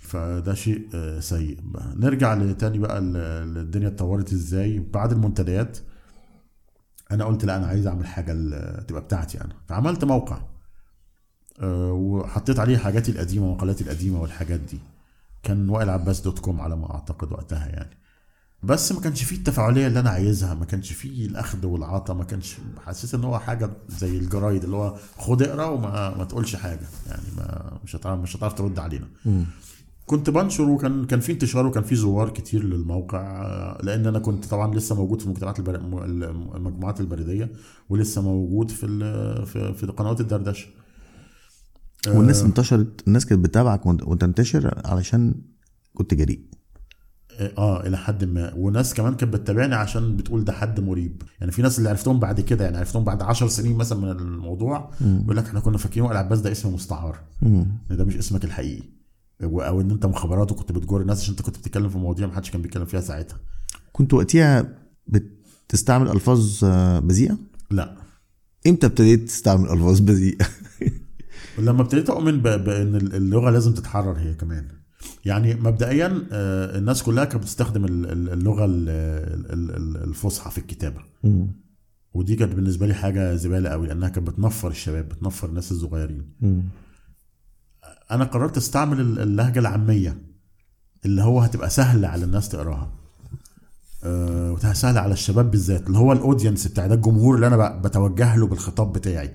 فده 0.01 0.55
شيء 0.55 0.89
آه، 0.95 1.21
سيء. 1.21 1.59
نرجع 1.97 2.35
لتاني 2.35 2.79
بقى 2.79 2.99
ال- 2.99 3.17
ال- 3.17 3.59
الدنيا 3.59 3.89
اتطورت 3.89 4.33
إزاي. 4.33 4.79
بعد 4.79 5.13
المنتديات 5.13 5.79
أنا 7.11 7.25
قلت 7.25 7.45
لا 7.45 7.57
أنا 7.57 7.67
عايز 7.67 7.87
أعمل 7.87 8.07
حاجة 8.07 8.33
تبقى 8.81 9.03
بتاعتي 9.03 9.41
أنا. 9.41 9.53
فعملت 9.69 10.05
موقع 10.05 10.39
آه، 11.61 11.93
وحطيت 11.93 12.59
عليه 12.59 12.77
حاجاتي 12.77 13.13
القديمة 13.13 13.53
مقالاتي 13.55 13.85
القديمة 13.85 14.21
والحاجات 14.23 14.61
دي. 14.61 14.79
كان 15.43 15.69
وائل 15.69 15.91
عباس 15.91 16.21
dot 16.21 16.39
com 16.39 16.61
على 16.61 16.77
ما 16.77 16.95
أعتقد 16.95 17.33
وقتها 17.33 17.67
يعني. 17.67 17.91
بس 18.63 18.93
ما 18.93 19.01
كانش 19.01 19.23
فيه 19.25 19.37
التفاعلية 19.37 19.87
اللي 19.87 20.01
أنا 20.01 20.11
عايزها 20.11 20.55
ما 20.55 20.65
كانش 20.65 20.93
فيه 20.93 21.27
الأخذ 21.27 21.67
والعطاء 21.67 22.17
ما 22.17 22.25
كانش 22.25 22.57
حسيت 22.87 23.15
إن 23.15 23.25
هو 23.25 23.39
حاجة 23.39 23.71
زي 23.89 24.19
الجرايد 24.19 24.65
اللي 24.65 24.77
هو 24.77 24.97
خد 25.19 25.43
اقرأ 25.43 25.65
وما 25.67 26.17
ما 26.19 26.25
تقولش 26.25 26.57
حاجة 26.57 26.87
يعني 27.07 27.23
ما 27.37 27.79
مش 27.85 27.97
هتعرف 27.97 28.21
مش 28.21 28.37
هتعرف 28.37 28.53
ترد 28.53 28.79
علينا. 28.79 29.07
كنت 30.07 30.31
بنشر 30.31 30.63
وكان 30.69 31.07
كان 31.07 31.21
في 31.21 31.33
انتشار 31.33 31.67
وكان 31.67 31.83
في 31.83 31.97
زوار 31.97 32.29
كتير 32.31 32.65
للموقع 32.65 33.21
آه، 33.47 33.79
لأن 33.83 34.07
أنا 34.07 34.19
كنت 34.19 34.45
طبعا 34.45 34.75
لسه 34.75 34.95
موجود 34.95 35.21
في 35.21 35.27
المجتمعات 35.27 35.59
البر... 35.59 35.81
م- 35.81 36.57
المجموعات 36.57 37.01
البريدية 37.01 37.53
ولسه 37.89 38.23
موجود 38.23 38.71
في 38.71 38.87
ال... 38.87 39.47
في, 39.47 39.75
في 39.75 39.87
قنوات 39.87 40.21
الدردشة. 40.21 40.67
والناس 42.09 42.43
انتشرت 42.43 43.03
الناس 43.09 43.27
كانت 43.27 43.45
بتتابعك 43.45 43.87
وت- 43.87 44.03
وتنتشر 44.03 44.83
علشان 44.85 45.35
كنت 45.95 46.15
جريء. 46.15 46.41
آه 47.39 47.87
إلى 47.87 47.97
حد 47.97 48.25
ما. 48.25 48.53
وناس 48.57 48.95
كمان 48.95 49.15
كانت 49.15 49.33
بتتابعني 49.35 49.75
عشان 49.75 50.17
بتقول 50.17 50.45
ده 50.45 50.53
حد 50.53 50.81
مريب. 50.81 51.23
يعني 51.41 51.53
في 51.53 51.63
ناس 51.63 51.79
اللي 51.79 51.89
عرفتهم 51.89 52.21
بعد 52.21 52.41
كده 52.41 52.65
يعني 52.65 52.77
عرفتهم 52.77 53.05
بعد 53.05 53.23
عشر 53.23 53.49
سنين 53.49 53.77
مثلا 53.77 53.99
من 53.99 54.11
الموضوع 54.11 54.91
يقول 55.01 55.37
لك 55.37 55.45
إحنا 55.47 55.61
كنا 55.61 55.79
فاكرين 55.79 56.05
وائل 56.05 56.17
عباس 56.17 56.41
ده 56.41 56.53
اسم 56.53 56.75
مستعار. 56.75 57.19
ان 57.43 57.97
ده 57.97 58.05
مش 58.05 58.17
اسمك 58.17 58.45
الحقيقي. 58.45 58.83
أو 59.43 59.81
إن 59.81 59.91
أنت 59.91 60.07
مخابرات 60.07 60.53
وكنت 60.53 60.73
بتجر 60.73 61.01
الناس 61.01 61.21
عشان 61.21 61.31
أنت 61.31 61.43
كنت 61.43 61.59
بتتكلم 61.59 61.89
في 61.89 61.99
مواضيع 61.99 62.27
ما 62.27 62.33
حدش 62.33 62.51
كان 62.51 62.63
بيتكلم 62.63 62.85
فيها 62.85 63.01
ساعتها. 63.01 63.39
كنت 63.93 64.15
وقتها 64.15 64.69
بتستعمل 65.07 66.09
ألفاظ 66.11 66.65
آه، 66.65 66.99
بذيئة؟ 66.99 67.39
لا. 67.71 67.97
إمتى 68.67 68.87
ابتديت 68.87 69.29
تستعمل 69.29 69.71
ألفاظ 69.71 70.01
بذيئة؟ 70.01 70.47
لما 71.59 71.83
ابتديت 71.83 72.11
أؤمن 72.11 72.41
بإن 72.41 72.97
اللغة 72.97 73.51
لازم 73.51 73.75
تتحرر 73.75 74.19
هي 74.19 74.35
كمان. 74.35 74.69
يعني 75.29 75.55
مبدئيا 75.55 76.27
آه، 76.33 76.79
الناس 76.79 77.03
كلها 77.03 77.25
كانت 77.25 77.43
بتستخدم 77.43 77.85
ال- 77.85 78.07
ال- 78.13 78.33
اللغة 78.33 78.65
ال- 78.65 78.89
ال- 79.53 79.71
ال- 79.77 80.09
الفصحى 80.09 80.51
في 80.51 80.59
الكتابة. 80.59 81.01
ودي 82.15 82.37
كانت 82.37 82.55
بالنسبة 82.55 82.87
لي 82.87 82.95
حاجة 82.95 83.35
زبالة 83.35 83.71
قوي 83.71 83.87
لأنها 83.87 84.09
كانت 84.09 84.31
بتنفر 84.31 84.69
الشباب 84.71 85.09
بتنفر 85.09 85.49
الناس 85.49 85.73
الصغيرين. 85.73 86.33
أنا 88.11 88.25
قررت 88.25 88.57
أستعمل 88.57 89.01
ال- 89.01 89.19
اللهجة 89.21 89.59
العامية 89.59 90.19
اللي 91.05 91.23
هو 91.23 91.41
هتبقى 91.41 91.71
سهلة 91.71 92.09
على 92.09 92.25
الناس 92.25 92.49
تقراها. 92.49 92.93
وتبقى 94.07 94.75
سهله 94.75 95.01
على 95.01 95.13
الشباب 95.13 95.51
بالذات 95.51 95.87
اللي 95.87 95.99
هو 95.99 96.13
الاودينس 96.13 96.67
بتاع 96.67 96.87
ده 96.87 96.95
الجمهور 96.95 97.35
اللي 97.35 97.47
أنا 97.47 97.69
بتوجه 97.85 98.37
له 98.37 98.47
بالخطاب 98.47 98.93
بتاعي. 98.93 99.31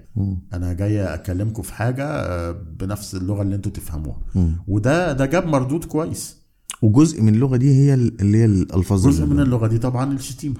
أنا 0.54 0.74
جاي 0.74 1.04
أكلمكم 1.14 1.62
في 1.62 1.74
حاجة 1.74 2.06
آه، 2.06 2.52
بنفس 2.80 3.16
اللغة 3.16 3.42
اللي 3.42 3.56
أنتوا 3.56 3.72
تفهموها. 3.72 4.18
وده 4.68 5.14
ده 5.14 5.26
جاب 5.26 5.48
مردود 5.48 5.86
كويس. 5.86 6.44
وجزء 6.82 7.22
من 7.22 7.34
اللغة 7.36 7.58
دي 7.58 7.76
هي 7.76 7.94
ال- 7.94 8.22
اللي 8.22 8.38
هي 8.38 8.46
الألفاظ 8.46 9.08
جزء 9.08 9.26
من 9.26 9.40
اللغة 9.40 9.68
دي 9.68 9.78
طبعا 9.78 10.14
الشتيمة. 10.14 10.56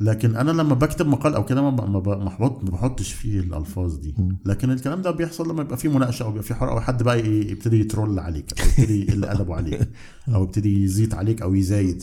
لكن 0.00 0.36
أنا 0.36 0.50
لما 0.50 0.74
بكتب 0.74 1.06
مقال 1.06 1.34
أو 1.34 1.44
كده 1.44 1.62
ما 1.70 1.86
ما 1.86 1.98
بحط 2.00 2.64
بحطش 2.64 3.12
فيه 3.12 3.40
الألفاظ 3.40 3.96
دي. 3.96 4.14
لكن 4.46 4.70
الكلام 4.70 5.02
ده 5.02 5.10
بيحصل 5.10 5.50
لما 5.50 5.62
يبقى 5.62 5.76
فيه 5.76 5.88
مناقشة 5.88 6.22
أو 6.24 6.30
يبقى 6.30 6.42
فيه 6.42 6.54
حوار 6.54 6.70
أو 6.72 6.80
حد 6.80 7.02
بقى 7.02 7.20
يبتدي 7.50 7.80
ي 7.80 7.86
troll 7.86 8.18
عليك 8.18 8.60
أو 8.60 8.66
يبتدي 8.68 9.00
يقل 9.06 9.24
ادبه 9.24 9.54
عليك 9.54 9.88
أو 10.34 10.42
يبتدي 10.42 10.84
يزيد 10.84 11.14
عليك 11.14 11.42
أو 11.42 11.54
يزايد. 11.54 12.02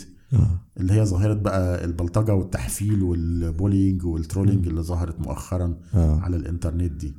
اللي 0.79 0.94
هي 0.94 1.05
ظاهرة 1.05 1.34
بقى 1.34 1.86
البلطجة 1.86 2.34
والتحفيل 2.34 3.03
وال 3.04 3.24
bullying 3.24 4.06
وال 4.06 4.18
trolling 4.18 4.68
اللي 4.67 4.82
ظهرت 4.82 5.20
مؤخرا 5.20 5.75
آه. 5.94 6.20
على 6.20 6.36
الإنترنت 6.36 6.91
دي. 6.91 7.13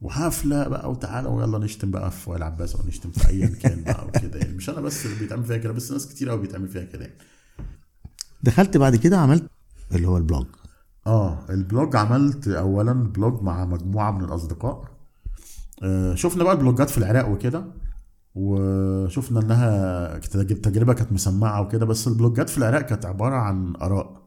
وحفله 0.00 0.68
بقى 0.68 0.90
وتعالى 0.90 1.28
ويلا 1.28 1.58
نشتم 1.58 1.90
بقى 1.90 2.10
في 2.10 2.30
وائل 2.30 2.42
عباس 2.42 2.76
أو 2.76 2.86
نشتم 2.86 3.10
في 3.10 3.28
ايا 3.28 3.46
كان 3.46 3.82
بقى 3.84 4.06
وكده 4.06 4.38
يعني. 4.38 4.52
مش 4.52 4.70
أنا 4.70 4.80
بس 4.80 5.06
اللي 5.06 5.18
بيتعمل 5.18 5.44
فيها 5.44 5.56
كده 5.56 5.72
بس 5.72 5.92
ناس 5.92 6.06
كتير 6.08 6.30
قوي 6.30 6.40
بيتعمل 6.40 6.68
فيها 6.68 6.84
كده 6.84 7.04
يعني. 7.04 7.18
دخلت 8.42 8.76
بعد 8.76 8.96
كده 8.96 9.18
عملت 9.18 9.50
اللي 9.92 10.08
هو 10.08 10.16
ال 10.16 10.21
blog. 10.21 10.46
آه 11.06 11.38
ال 11.50 11.59
blog 11.59 11.96
عملت 11.96 12.48
اولا 12.48 12.92
blog 12.92 13.42
مع 13.42 13.64
مجموعة 13.64 14.10
من 14.10 14.24
الأصدقاء. 14.24 14.84
آه 15.82 16.14
شفنا 16.14 16.44
بقى 16.44 16.52
ال 16.52 16.58
blog 16.58 16.84
ات 16.84 16.90
في 16.90 16.98
العراق 16.98 17.28
وكده. 17.28 17.64
وشفنا 18.34 19.40
إنها 19.40 20.18
تجربة 20.18 20.92
كانت 20.92 21.12
مسمعة 21.12 21.60
وكده 21.60 21.86
بس 21.86 22.08
ال 22.08 22.15
blog 22.15 22.43
ات 22.43 22.50
في 22.50 22.58
العراق 22.58 22.80
كانت 22.80 23.06
عبارة 23.06 23.34
عن 23.34 23.76
آراء. 23.76 24.22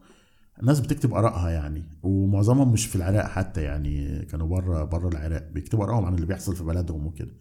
الناس 0.60 0.80
بتكتب 0.80 1.14
آرائها 1.14 1.50
يعني 1.50 1.84
ومعظمهم 2.02 2.72
مش 2.72 2.86
في 2.86 2.96
العراق 2.96 3.26
حتى 3.26 3.62
يعني 3.62 4.24
كانوا 4.24 4.46
بره 4.46 4.84
بره 4.84 5.08
العراق 5.08 5.48
بيكتبوا 5.52 5.84
آرائهم 5.84 6.04
عن 6.04 6.14
اللي 6.14 6.26
بيحصل 6.26 6.56
في 6.56 6.64
بلدهم 6.64 7.06
وكده. 7.06 7.32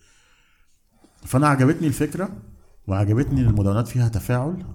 فأنا 1.23 1.47
عجبتني 1.47 1.87
الفكرة 1.87 2.29
وعجبتني 2.87 3.41
إن 3.41 3.47
المدونات 3.47 3.87
فيها 3.87 4.07
تفاعل 4.07 4.65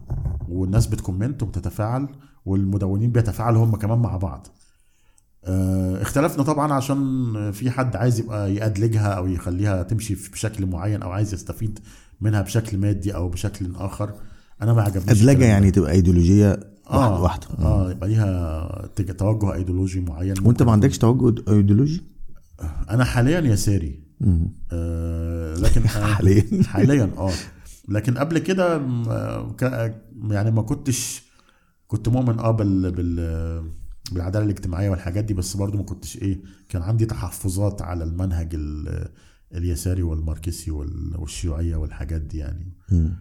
والناس 0.48 0.86
بت 0.86 0.99
comment 0.99 1.42
وبتتفاعل 1.42 2.08
والمدونين 2.46 3.12
بيتفاعلوا 3.12 3.64
هم 3.64 3.76
كمان 3.76 3.98
مع 3.98 4.16
بعض. 4.16 4.46
اختلفنا 5.44 6.42
طبعا 6.42 6.72
عشان 6.72 7.50
في 7.52 7.70
حد 7.70 7.96
عايز 7.96 8.18
يبقى 8.20 8.54
يأدلجها 8.54 9.08
أو 9.08 9.26
يخليها 9.26 9.82
تمشي 9.82 10.14
بشكل 10.14 10.66
معين 10.66 11.02
أو 11.02 11.10
عايز 11.10 11.34
يستفيد 11.34 11.78
منها 12.20 12.42
بشكل 12.42 12.78
مادي 12.78 13.14
أو 13.14 13.28
بشكل 13.28 13.72
آخر. 13.76 14.12
أنا 14.62 14.72
ما 14.74 14.82
عجبنيش 14.82 15.22
ده. 15.40 15.46
يعني 15.46 15.70
تبقى 15.70 15.92
أيديولوجية 15.92 16.48
واحدة 16.90 17.06
آه 17.14 17.22
واحدة. 17.22 17.46
آه 17.58 17.90
يبقى 17.90 18.08
ليها 18.08 18.88
توجه 18.96 19.54
إيديولوجي 19.54 20.00
معين. 20.00 20.34
وأنت 20.44 20.62
ما 20.62 20.72
عندكش 20.72 20.98
توجه 20.98 21.42
إيديولوجي؟ 21.52 22.02
أنا 22.90 23.04
حاليا 23.04 23.40
يساري 23.40 24.02
آه 24.72 25.54
لكن 25.54 25.82
آه 25.82 25.86
حاليا. 26.14 26.62
حاليا 26.72 27.10
آه. 27.18 27.32
لكن 27.88 28.18
قبل 28.18 28.38
كده 28.38 28.76
آه، 29.10 29.94
يعني 30.30 30.50
ما 30.50 30.62
كنتش 30.62 31.22
كنت 31.86 32.08
مؤمن 32.08 32.38
آه 32.38 32.50
بال 32.50 32.90
بال 32.90 33.70
بالعدالة 34.12 34.44
الاجتماعية 34.44 34.90
والحاجات 34.90 35.24
دي 35.24 35.34
بس 35.34 35.56
برضو 35.56 35.78
ما 35.78 35.84
كنتش 35.84 36.16
إيه 36.16 36.38
كان 36.68 36.82
عندي 36.82 37.06
تحفظات 37.06 37.82
على 37.82 38.04
المنهج 38.04 38.54
ال- 38.54 39.08
اليساري 39.54 40.02
والماركسي 40.02 40.70
وال- 40.70 41.16
والشيوعية 41.18 41.76
والحاجات 41.76 42.20
دي 42.20 42.38
يعني. 42.38 42.72
مم. 42.92 43.14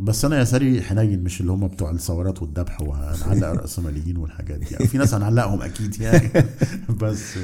بس 0.00 0.24
أنا 0.24 0.40
يساري 0.40 0.82
حنين 0.82 1.24
مش 1.24 1.40
اللي 1.40 1.52
هم 1.52 1.66
بتوع 1.68 1.90
الثورات 1.90 2.42
والذبح 2.42 2.80
وهنعلق 2.80 3.46
الراسماليين 3.54 4.16
والحاجات 4.16 4.58
دي. 4.60 4.66
يعني 4.70 4.86
في 4.86 4.98
ناس 4.98 5.14
هنعلقهم 5.14 5.62
أكيد 5.62 6.00
يعني. 6.00 6.32
بس 7.02 7.38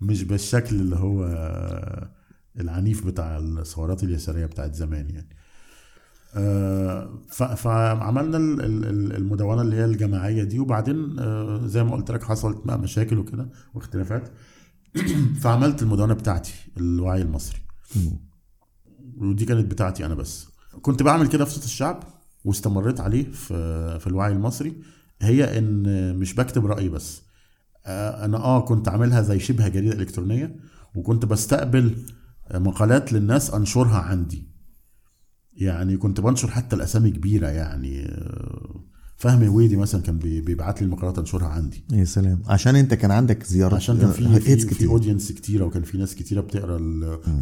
مش 0.00 0.24
بالشكل 0.24 0.76
اللي 0.76 0.96
هو 0.96 1.24
العنيف 2.60 3.06
بتاع 3.06 3.38
الثورات 3.38 4.02
اليسارية 4.04 4.46
بتاعت 4.46 4.74
زمان 4.74 5.10
يعني. 5.10 5.28
فعملنا 7.56 8.36
ال- 8.36 8.60
ال- 8.84 9.16
المدونة 9.16 9.62
اللي 9.62 9.76
هي 9.76 9.84
الجماعية 9.84 10.44
دي 10.44 10.58
وبعدين 10.58 11.16
آه، 11.18 11.66
زي 11.66 11.84
ما 11.84 11.92
قلت 11.92 12.10
لك 12.10 12.22
حصلت 12.24 12.66
بقى 12.66 12.78
مشاكل 12.78 13.18
وكده 13.18 13.48
واختلافات. 13.74 14.30
فعملت 15.42 15.82
المدونة 15.82 16.14
بتاعتي 16.14 16.54
الوعي 16.76 17.22
المصري. 17.22 17.58
ودي 19.16 19.44
كانت 19.44 19.70
بتاعتي 19.70 20.06
أنا 20.06 20.14
بس. 20.14 20.48
كنت 20.82 21.02
بعمل 21.02 21.26
كده 21.28 21.44
في 21.44 21.50
صوت 21.50 21.64
الشعب 21.64 22.02
واستمريت 22.44 23.00
عليه 23.00 23.30
في 23.32 23.98
في 24.00 24.06
الوعي 24.06 24.32
المصري. 24.32 24.82
هي 25.22 25.58
إن 25.58 26.16
مش 26.16 26.34
بكتب 26.34 26.66
رأيي 26.66 26.88
بس. 26.88 27.22
آه، 27.86 28.24
أنا 28.24 28.36
آه 28.38 28.60
كنت 28.60 28.88
عاملها 28.88 29.22
زي 29.22 29.38
شبه 29.38 29.68
جريدة 29.68 29.94
إلكترونية 29.96 30.56
وكنت 30.94 31.24
بستقبل 31.24 31.96
مقالات 32.54 33.12
للناس 33.12 33.50
أنشرها 33.54 33.98
عندي. 33.98 34.57
يعني 35.58 35.96
كنت 35.96 36.20
بنشر 36.20 36.48
حتى 36.50 36.76
الأسامي 36.76 37.10
كبيرة 37.10 37.46
يعني. 37.48 38.02
آه، 38.06 38.80
فهمي 39.16 39.48
هويدي 39.48 39.76
مثلا 39.76 40.02
كان 40.02 40.18
بي- 40.18 40.40
بيبعت 40.40 40.80
لي 40.80 40.84
المقالات 40.86 41.18
أنشرها 41.18 41.46
عندي. 41.48 41.84
يا 41.92 42.04
سلام. 42.04 42.42
عشان 42.46 42.76
أنت 42.76 42.94
كان 42.94 43.10
عندك 43.10 43.42
زيارات 43.44 43.74
عشان 43.74 43.98
كان 43.98 44.10
في 44.10 44.28
hits 44.50 44.64
في, 44.66 44.74
في 44.74 44.86
audience 44.86 45.32
كتيرة 45.32 45.64
وكان 45.64 45.82
في 45.82 45.98
ناس 45.98 46.14
كتيرة 46.14 46.40
بتقرأ 46.40 46.78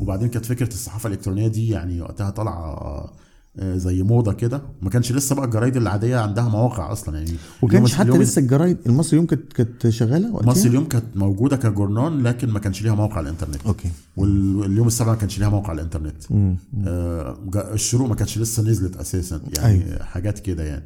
وبعدين 0.00 0.28
كانت 0.28 0.44
فكرة 0.46 0.68
الصحافة 0.68 1.06
الإلكترونية 1.06 1.48
دي 1.48 1.68
يعني 1.68 2.00
وقتها 2.00 2.30
طالعة 2.30 2.64
آه، 2.74 3.12
زي 3.60 4.02
موضة 4.02 4.32
كده. 4.32 4.62
ما 4.82 4.90
كانش 4.90 5.12
لسه 5.12 5.34
بقى 5.34 5.44
الجرايد 5.44 5.76
العادية 5.76 6.16
عندها 6.16 6.48
مواقع 6.48 6.92
أصلا 6.92 7.18
يعني 7.18 7.30
وكانش 7.62 7.74
اليوم- 7.92 7.98
حتى 7.98 8.02
اليوم- 8.08 8.22
لسه 8.22 8.40
الجرايد 8.40 8.76
المصري 8.86 9.16
اليوم 9.16 9.26
كانت 9.26 9.52
كانت 9.52 9.88
شغالة 9.88 10.34
وقتها؟ 10.34 10.48
مصر 10.50 10.68
اليوم 10.68 10.84
كانت 10.84 11.04
موجودة 11.14 11.56
كجورنال 11.56 12.24
لكن 12.24 12.48
ما 12.50 12.58
كانش 12.58 12.82
ليها 12.82 12.94
موقع 12.94 13.16
على 13.16 13.24
الإنترنت. 13.28 13.66
okay. 13.66 13.88
واليوم 14.16 14.86
السابع 14.86 15.10
ما 15.12 15.18
كانش 15.18 15.38
ليها 15.38 15.48
موقع 15.48 15.68
على 15.70 15.78
الإنترنت. 15.80 16.22
مم. 16.30 16.56
آه، 16.86 17.36
الشروق 17.72 18.08
ما 18.08 18.14
كانتش 18.14 18.38
لسه 18.38 18.62
نزلت 18.62 18.96
أساسا 18.96 19.40
يعني 19.58 19.84
أيوة. 19.84 20.02
حاجات 20.02 20.38
كده 20.38 20.64
يعني. 20.64 20.84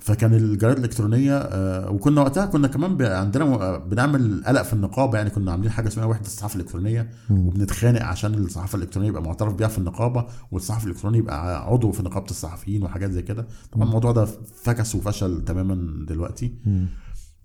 فكان 0.00 0.34
الجرايد 0.34 0.76
الإلكترونية 0.78 1.36
آه، 1.38 1.90
وكنا 1.90 2.20
وقتها 2.20 2.46
كنا 2.46 2.68
كمان 2.68 3.02
عندنا 3.02 3.44
م- 3.44 3.52
آه، 3.52 3.76
بنعمل 3.78 4.42
قلق 4.46 4.62
في 4.62 4.72
النقابة 4.72 5.18
يعني 5.18 5.30
كنا 5.30 5.52
عاملين 5.52 5.70
حاجة 5.70 5.88
اسمها 5.88 6.04
وحدة 6.06 6.26
الصحافة 6.26 6.56
الإلكترونية 6.56 7.10
وبنتخانق 7.30 8.02
عشان 8.02 8.34
الصحافة 8.34 8.76
الإلكترونية 8.76 9.08
يبقى 9.08 9.22
معترف 9.22 9.54
بيها 9.54 9.68
في 9.68 9.78
النقابة 9.78 10.26
والصحفي 10.50 10.84
الالكتروني 10.86 11.18
يبقى 11.18 11.66
عضو 11.66 11.92
في 11.92 12.02
نقابة 12.02 12.30
الصحفيين 12.30 12.82
وحاجات 12.82 13.10
زي 13.10 13.22
كده. 13.22 13.46
طبعا 13.72 13.86
الموضوع 13.86 14.12
ده 14.12 14.28
فكس 14.62 14.94
وفشل 14.94 15.44
تماما 15.44 16.04
دلوقتي. 16.06 16.54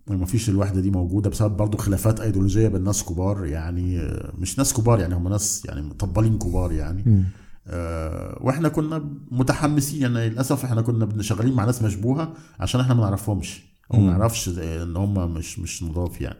ما 0.07 0.25
فيش 0.25 0.49
الوحدة 0.49 0.81
دي 0.81 0.91
موجودة 0.91 1.29
بسبب 1.29 1.57
برضو 1.57 1.77
خلافات 1.77 2.19
أيديولوجية 2.19 2.67
بين 2.67 2.83
ناس 2.83 3.03
كبار 3.03 3.45
يعني 3.45 3.99
مش 4.37 4.57
ناس 4.57 4.73
كبار 4.73 4.99
يعني 4.99 5.15
هم 5.15 5.27
ناس 5.27 5.65
يعني 5.65 5.81
مطبلين 5.81 6.37
كبار 6.37 6.71
يعني. 6.71 7.01
آه، 7.01 7.23
وإحنا 8.41 8.69
كنا 8.69 9.09
متحمسين 9.31 10.01
يعني 10.01 10.29
للأسف 10.29 10.65
إحنا 10.65 10.81
كنا 10.81 11.23
شغالين 11.23 11.53
مع 11.53 11.65
ناس 11.65 11.81
مشبوهة 11.81 12.33
عشان 12.59 12.81
إحنا 12.81 12.93
ما 12.93 13.01
نعرفهمش 13.01 13.61
أو 13.93 13.99
ما 13.99 14.11
نعرفش 14.17 14.49
إن 14.59 14.95
هم 14.97 15.33
مش 15.33 15.59
مش 15.59 15.83
نضاف 15.83 16.21
يعني. 16.21 16.39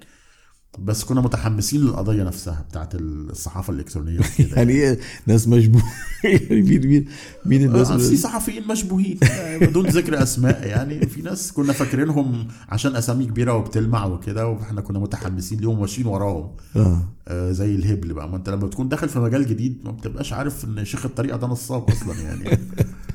بس 0.80 1.04
كنا 1.04 1.22
متحمسين 1.22 1.82
للقضية 1.82 2.24
نفسها 2.24 2.66
بتاعت 2.70 2.96
الصحافة 2.96 3.74
الإلكترونية 3.74 4.20
يعني 4.56 4.74
إيه 4.74 5.00
ناس 5.26 5.48
مشبوه؟ 5.48 5.84
يعني 6.24 6.62
مين 6.62 6.88
مين 6.88 7.06
مين 7.46 7.64
الناس 7.66 7.92
آه، 7.92 7.98
في 7.98 8.18
صحفيين 8.18 8.68
مشبوهين. 8.68 9.20
آه، 9.24 9.58
بدون 9.58 9.88
ذكر 9.88 10.24
أسماء 10.24 10.68
يعني. 10.68 11.08
في 11.08 11.22
ناس 11.22 11.52
كنا 11.52 11.74
فاكرينهم 11.74 12.48
عشان 12.70 12.96
أسامي 12.96 13.26
كبيرة 13.26 13.54
وبتلمع 13.54 14.06
وكده 14.06 14.48
وإحنا 14.48 14.82
كنا 14.82 15.00
متحمسين 15.00 15.60
ليهم 15.60 15.78
وماشيين 15.78 16.08
وراهم. 16.08 16.52
آه. 16.76 17.02
آه، 17.28 17.52
زي 17.52 17.76
الهبل 17.76 18.14
بقى. 18.14 18.30
ما 18.30 18.36
أنت 18.38 18.50
لما 18.50 18.66
بتكون 18.66 18.90
داخل 18.90 19.10
في 19.10 19.20
مجال 19.20 19.48
جديد 19.48 19.82
ما 19.86 19.92
بتبقاش 19.92 20.34
عارف 20.34 20.66
إن 20.66 20.86
شيخ 20.86 21.06
الطريقة 21.06 21.38
ده 21.38 21.48
نصاب 21.48 21.90
أصلا 21.90 22.22
يعني. 22.22 22.44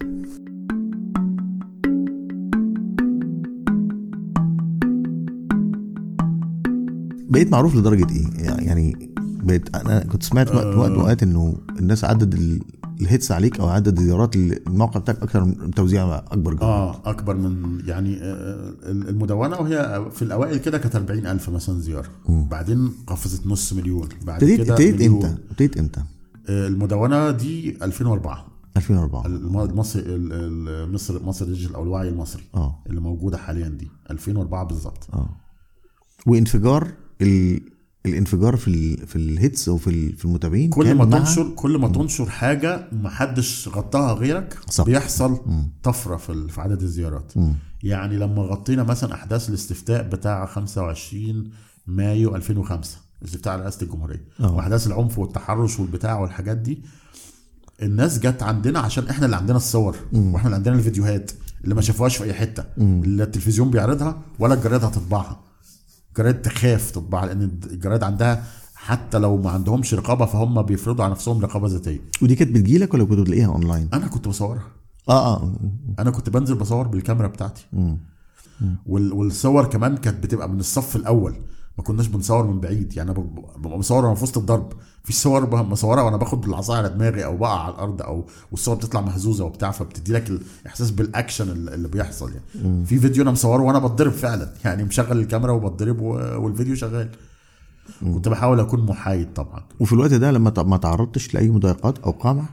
بقيت 7.33 7.53
معروف 7.53 7.75
لدرجة 7.77 8.07
إيه؟ 8.13 8.27
يعني 8.67 9.15
بقيت 9.17 9.77
أنا 9.77 10.05
كنت 10.05 10.23
سمعت 10.23 10.55
وقت 10.55 10.67
وقت 10.77 10.91
وقت 10.91 11.23
إنه 11.23 11.57
الناس 11.79 12.05
عدد 12.05 12.35
ال- 12.35 12.63
ال 13.01 13.07
hits 13.07 13.33
عليك 13.33 13.61
أو 13.61 13.69
عدد 13.69 14.01
زيارات 14.01 14.37
الموقع 14.37 15.01
بتاعك 15.01 15.23
أكتر 15.23 15.45
من 15.45 15.71
توزيع 15.71 16.19
أكبر 16.19 16.55
جدا 16.55 16.63
آه 16.65 17.03
أكبر 17.11 17.37
من 17.37 17.83
يعني 17.87 18.19
آه، 18.23 18.75
المدونة 18.85 19.57
وهي 19.61 20.07
في 20.11 20.23
الأوائل 20.23 20.57
كده 20.59 20.79
كانت 20.79 20.97
40000 20.97 21.49
مثلا 21.51 21.81
زيارة. 21.81 22.09
بعدين 22.29 22.93
قفزت 23.07 23.47
نص 23.47 23.73
مليون. 23.73 24.09
بعد 24.27 24.45
كده 24.45 24.73
ابتديت. 24.75 25.03
إمتى؟ 25.03 25.35
ابتديت 25.51 25.77
إمتى؟ 25.79 26.01
آه، 26.49 26.69
المدونة 26.69 27.31
دي 27.31 27.77
2004 27.85 28.47
2004 28.77 29.27
الم- 29.27 29.61
المصري 29.61 30.03
ال- 30.03 30.33
ال- 30.33 30.93
مصر 30.93 31.23
مصر 31.27 31.45
digital 31.47 31.75
أو 31.75 31.83
الوعي 31.83 32.09
المصري 32.09 32.43
آه. 32.55 32.83
اللي 32.87 33.01
موجودة 33.01 33.39
حاليا 33.39 33.69
دي. 33.69 33.89
2004 34.11 34.65
بالظبط. 34.65 35.07
آه. 35.15 35.29
وإنفجار. 36.27 36.89
الانفجار 38.07 38.57
في 38.57 38.69
ال... 38.69 39.07
في 39.07 39.17
الهيتس 39.17 39.69
وفي 39.69 39.91
ال... 39.91 40.17
في 40.17 40.25
المتابعين 40.25 40.71
كل 40.71 40.95
ما 40.95 41.05
تنشر 41.05 41.49
كل 41.57 41.79
ما 41.79 41.89
تنشر 41.89 42.31
حاجة 42.31 42.89
ما 42.93 43.11
حدش 43.11 43.69
غطاها 43.69 44.13
غيرك 44.15 44.59
صح. 44.71 44.85
بيحصل 44.85 45.41
طفرة 45.83 46.17
في 46.17 46.31
ال- 46.33 46.51
في 46.51 46.61
عدد 46.61 46.83
الزيارات 46.83 47.33
مم. 47.37 47.55
يعني 47.83 48.17
لما 48.17 48.43
غطينا 48.43 48.83
مثلا 48.83 49.15
أحداث 49.15 49.49
الاستفتاء 49.49 50.03
بتاع 50.09 50.47
25 50.47 51.51
مايو 51.87 52.37
2005 52.37 52.97
الاستفتاء 53.23 53.53
على 53.53 53.63
رئاسة 53.63 53.83
الجمهورية 53.83 54.25
آه. 54.41 54.53
وأحداث 54.55 54.87
العنف 54.87 55.19
والتحرش 55.19 55.81
والبتاع 55.81 56.21
والحاجات 56.21 56.57
دي 56.57 56.83
الناس 57.83 58.19
جت 58.19 58.43
عندنا 58.43 58.79
عشان 58.79 59.09
إحنا 59.09 59.25
اللي 59.27 59.37
عندنا 59.37 59.57
الصور 59.57 59.97
وإحنا 60.13 60.47
اللي 60.47 60.57
عندنا 60.57 60.75
الفيديوهات 60.75 61.31
اللي 61.65 61.75
ما 61.75 61.81
شافوهاش 61.81 62.17
في 62.17 62.25
أي 62.25 62.35
حتة 62.35 62.65
اللي 62.79 63.23
التلفزيون 63.23 63.71
بيعرضها 63.71 64.23
ولا 64.39 64.55
الجرايد 64.55 64.85
هتطبعها 64.85 65.41
الجرايد 66.13 66.43
تخاف 66.43 66.91
تطبعها 66.91 67.27
لأن 67.27 67.43
الجرايد 67.73 68.03
عندها 68.03 68.45
حتى 68.75 69.19
لو 69.19 69.37
ما 69.37 69.51
عندهمش 69.51 69.95
رقابة 69.95 70.27
فهم 70.27 70.63
بيفرضوا 70.63 71.05
على 71.05 71.13
نفسهم 71.13 71.41
رقابة 71.41 71.69
ذاتية. 71.69 72.01
ودي 72.23 72.35
كانت 72.35 72.51
بتجيلك 72.51 72.95
ولا 72.95 73.05
كنت 73.05 73.19
بتلاقيها 73.19 73.47
اونلاين؟ 73.47 73.89
أنا 73.95 74.07
كنت 74.07 74.29
بصورها. 74.29 74.63
آه 75.09 75.37
آه. 75.37 75.53
أنا 75.99 76.11
كنت 76.11 76.31
بنزل 76.31 76.55
بصور 76.55 76.89
بالكاميرا 76.89 77.27
بتاعتي. 77.27 77.67
مم. 77.73 77.99
وال- 78.87 79.13
والصور 79.13 79.65
كمان 79.67 79.97
كانت 79.97 80.23
بتبقى 80.23 80.49
من 80.49 80.61
الصف 80.61 80.97
الأول. 80.97 81.37
ما 81.79 81.85
كناش 81.85 82.07
بنصور 82.07 82.47
من 82.47 82.61
بعيد 82.61 82.97
يعني 82.97 83.11
أنا 83.11 83.19
بب- 83.21 83.45
ببقى 83.63 83.79
مصور 83.79 84.05
وأنا 84.05 84.15
في 84.15 84.23
وسط 84.23 84.39
الضرب. 84.39 84.73
في 85.05 85.13
صور 85.13 85.45
ب- 85.45 85.55
مصورها 85.55 86.03
وأنا 86.03 86.17
باخد 86.17 86.41
بالعصايه 86.41 86.79
على 86.79 86.89
دماغي 86.89 87.25
أو 87.25 87.37
بقع 87.37 87.65
على 87.65 87.75
الأرض 87.75 88.03
أو 88.03 88.25
والصور 88.53 88.75
بتطلع 88.75 89.01
مهزوزه 89.01 89.45
وبتاع 89.45 89.71
فبتدي 89.71 90.13
لك 90.13 90.31
الاحساس 90.31 90.91
بالاكشن 90.91 91.51
اللي 91.51 91.89
بيحصل 91.89 92.31
يعني. 92.33 92.87
في 92.87 92.99
فيديو 92.99 93.23
أنا 93.23 93.31
مصوره 93.31 93.63
وأنا 93.63 93.79
بتضرب 93.79 94.13
فعلا. 94.13 94.53
يعني 94.65 94.85
مشغل 94.85 95.19
الكاميرا 95.19 95.53
وبتضرب 95.53 96.01
والفيديو 96.01 96.75
شغال. 96.75 97.09
كنت 98.01 98.29
بحاول 98.29 98.61
أكون 98.61 98.87
محايد 98.87 99.33
طبعا. 99.33 99.63
وفي 99.81 99.93
الوقت 99.93 100.15
ده 100.15 100.31
لما 100.31 100.53
ما 100.63 100.77
تعرضتش 100.77 101.35
لأي 101.35 101.51
مضايقات 101.51 101.99
أو 101.99 102.11
قمع؟ 102.11 102.45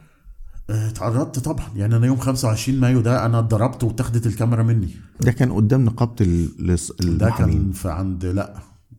اتعرضت 0.70 1.40
طبعا. 1.40 1.68
يعني 1.76 1.96
أنا 1.96 2.08
يوم 2.08 2.18
25 2.18 2.80
مايو 2.80 3.02
ده 3.02 3.26
أنا 3.26 3.40
اتضربت 3.40 3.84
واتاخدت 3.84 4.26
الكاميرا 4.26 4.64
مني. 4.64 4.90
ده 5.22 5.32
كان 5.32 5.52
قدام 5.52 5.86
نقابة 5.86 6.16
ال- 6.22 7.18
ده 7.18 7.30
كان 7.30 7.72
في 7.72 7.90
عند 7.90 8.26
لأ. 8.26 8.54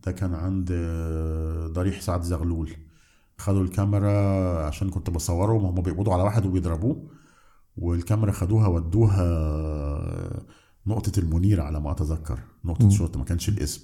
ده 0.05 0.11
كان 0.11 0.33
عند 0.33 0.69
آه، 0.71 1.67
ضريح 1.67 2.01
سعد 2.01 2.21
زغلول. 2.21 2.71
خدوا 3.37 3.63
الكاميرا 3.63 4.65
عشان 4.65 4.89
كنت 4.89 5.09
بصوره 5.09 5.51
وهم 5.53 5.81
بيقبضوا 5.81 6.13
على 6.13 6.23
واحد 6.23 6.45
وبيضربوه. 6.45 7.07
والكاميرا 7.77 8.31
خدوها 8.31 8.67
ودوها 8.67 9.25
نقطة 10.87 11.19
المنير 11.19 11.61
على 11.61 11.79
ما 11.79 11.91
أتذكر. 11.91 12.39
نقطة 12.65 12.89
شرطة 12.89 13.19
ما 13.19 13.25
كانش 13.25 13.49
الاسم. 13.49 13.81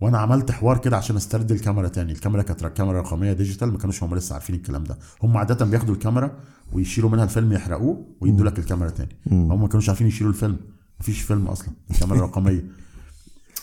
وأنا 0.00 0.18
عملت 0.18 0.50
حوار 0.50 0.78
كده 0.78 0.96
عشان 0.96 1.16
أسترد 1.16 1.52
الكاميرا 1.52 1.88
تاني. 1.88 2.12
الكاميرا 2.12 2.42
كانت 2.42 2.66
كاميرا 2.66 3.00
رقمية 3.00 3.32
ديجيتال 3.32 3.72
ما 3.72 3.78
كانوش 3.78 4.02
هم 4.02 4.14
لسه 4.14 4.32
عارفين 4.32 4.56
الكلام 4.56 4.84
ده. 4.84 4.98
هم 5.22 5.36
عادة 5.36 5.64
بياخدوا 5.64 5.94
الكاميرا 5.94 6.40
ويشيلوا 6.72 7.10
منها 7.10 7.24
الفيلم 7.24 7.52
يحرقوه 7.52 8.06
ويدوا 8.20 8.46
لك 8.46 8.58
الكاميرا 8.58 8.90
تاني. 8.90 9.16
هم 9.30 9.60
ما 9.60 9.68
كانوش 9.68 9.88
عارفين 9.88 10.06
يشيلوا 10.06 10.32
الفيلم. 10.32 10.56
مفيش 11.00 11.22
فيلم 11.22 11.46
أصلا. 11.46 11.68
الكاميرا 11.90 12.20
رقمية. 12.20 12.64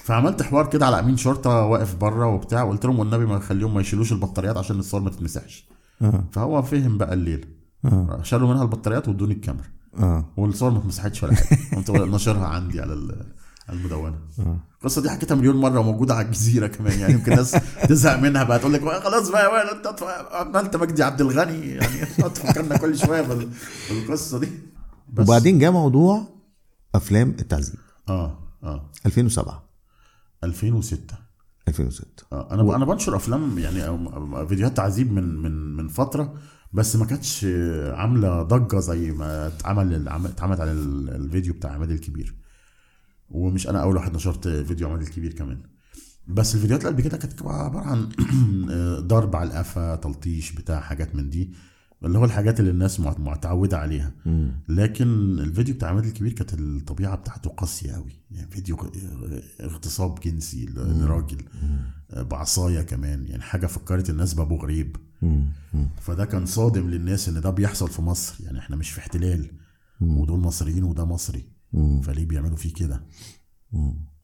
فعملت 0.04 0.42
حوار 0.42 0.70
كده 0.70 0.86
على 0.86 1.00
أمين 1.00 1.18
شرطة 1.18 1.50
واقف 1.66 1.96
بره 1.96 2.28
وبتاع 2.28 2.64
وقلت 2.64 2.86
لهم 2.86 3.00
والنبي 3.00 3.26
ما 3.26 3.40
خليهم 3.40 3.74
ما 3.74 3.82
يشيلوش 3.82 4.12
البطاريات 4.12 4.58
عشان 4.58 4.80
الصور 4.80 5.02
ما 5.02 5.10
تتمسحش. 5.10 5.68
آه. 6.02 6.24
فهو 6.32 6.62
فهم 6.62 6.98
بقى 6.98 7.14
الليل. 7.14 7.46
آه. 7.86 8.20
شالوا 8.24 8.50
منها 8.50 8.64
البطاريات 8.64 9.08
وادوني 9.08 9.34
الكاميرا. 9.34 9.66
آه. 10.00 10.26
والصور 10.38 10.72
ما 10.72 10.78
اتمسحتش 10.78 11.24
ولا 11.24 11.36
حاجة. 11.36 11.60
قمت 11.76 11.92
ناشرها 11.92 12.48
عندي 12.48 12.82
على 12.82 12.94
ال- 12.94 13.26
المدونة. 13.70 14.18
القصة 14.82 15.02
دي 15.02 15.10
حكيتها 15.10 15.36
مليون 15.36 15.56
مرة 15.56 15.80
وموجودة 15.80 16.14
على 16.16 16.26
الجزيرة 16.26 16.68
كمان 16.68 17.00
يعني 17.00 17.14
يمكن 17.14 17.32
الناس 17.32 17.58
تزهق 17.90 18.20
منها 18.20 18.44
بقى 18.44 18.60
تقول 18.60 18.74
لك 18.74 18.82
خلاص 18.82 19.30
بقى 19.30 19.48
وائل 19.52 19.68
انت 19.88 20.04
عملت 20.32 20.76
مجدي 20.76 21.04
عبد 21.04 21.22
الغني؟ 21.22 21.68
يعني 21.68 22.06
تفكرنا 22.36 22.78
كل 22.78 22.98
شوية 22.98 23.22
بال- 23.22 23.50
بالقصة 23.90 24.40
دي. 24.40 24.50
بس 25.14 25.28
وبعدين 25.28 25.60
جاء 25.60 25.72
موضوع 25.72 26.22
أفلام 26.96 27.30
التعذيب. 27.40 27.76
آه 28.10 28.38
آه. 28.64 28.90
2007 29.06 29.64
2006 30.44 31.18
2006 31.68 32.06
آه، 32.32 32.54
أنا 32.54 32.76
أنا 32.76 32.86
بنشر 32.86 33.16
أفلام 33.16 33.58
يعني 33.60 33.88
أو- 33.88 34.48
فيديوهات 34.48 34.78
تعذيب 34.78 35.12
من 35.12 35.36
من 35.36 35.76
من 35.76 35.88
فترة 35.88 36.34
بس 36.74 36.96
ما 36.96 37.06
كانتش 37.06 37.46
عاملة 37.94 38.44
ضجة 38.44 38.80
زي 38.80 39.12
ما 39.12 39.48
اتعمل 39.48 40.10
عم- 40.10 40.26
اتعمل 40.26 40.62
على 40.62 40.72
ال- 40.72 41.10
الفيديو 41.10 41.54
بتاع 41.54 41.72
عماد 41.72 41.92
الكبير. 41.92 42.36
ومش 43.30 43.68
أنا 43.70 43.82
أول 43.84 43.96
واحد 43.96 44.16
نشرت 44.16 44.48
فيديو 44.48 44.88
عماد 44.88 45.02
الكبير 45.02 45.34
كمان. 45.34 45.64
بس 46.28 46.56
الفيديوهات 46.56 46.86
اللي 46.86 46.94
قبل 46.94 47.04
كده 47.04 47.18
كانت 47.18 47.42
عبارة 47.42 47.84
عن 47.86 48.10
ضرب 49.08 49.36
على 49.36 49.50
القفا 49.50 49.96
تلطيش 49.96 50.52
بتاع 50.52 50.80
حاجات 50.80 51.16
من 51.16 51.30
دي. 51.30 51.54
اللي 52.06 52.18
هو 52.18 52.26
الحاجات 52.26 52.60
اللي 52.60 52.72
الناس 52.72 53.00
متعوده 53.00 53.78
عليها. 53.78 54.12
لكن 54.70 55.08
الفيديو 55.40 55.76
بتاع 55.76 55.90
عماد 55.90 56.06
الكبير 56.06 56.34
كانت 56.34 56.54
الطبيعة 56.54 57.16
بتاعته 57.16 57.50
قاسية 57.50 57.92
قوي 57.92 58.12
يعني 58.32 58.52
فيديو 58.52 58.78
اغتصاب 59.62 60.20
جنسي 60.20 60.66
لراجل. 60.66 61.38
بعصاية 62.16 62.82
كمان. 62.82 63.28
يعني 63.28 63.42
حاجة 63.42 63.68
فكرت 63.68 64.10
الناس 64.10 64.34
بابو 64.34 64.56
غريب. 64.56 64.96
فده 66.02 66.26
كان 66.26 66.46
صادم 66.46 66.90
للناس 66.90 67.30
إن 67.30 67.42
ده 67.42 67.50
بيحصل 67.50 67.90
في 67.90 68.02
مصر. 68.02 68.44
يعني 68.44 68.60
إحنا 68.60 68.76
مش 68.76 68.92
في 68.92 69.00
احتلال. 69.00 69.52
ودول 70.02 70.40
مصريين 70.40 70.84
وده 70.84 71.06
مصري. 71.06 71.46
فليه 72.04 72.26
بيعملوا 72.26 72.58
فيه 72.58 72.74
كده؟ 72.74 73.04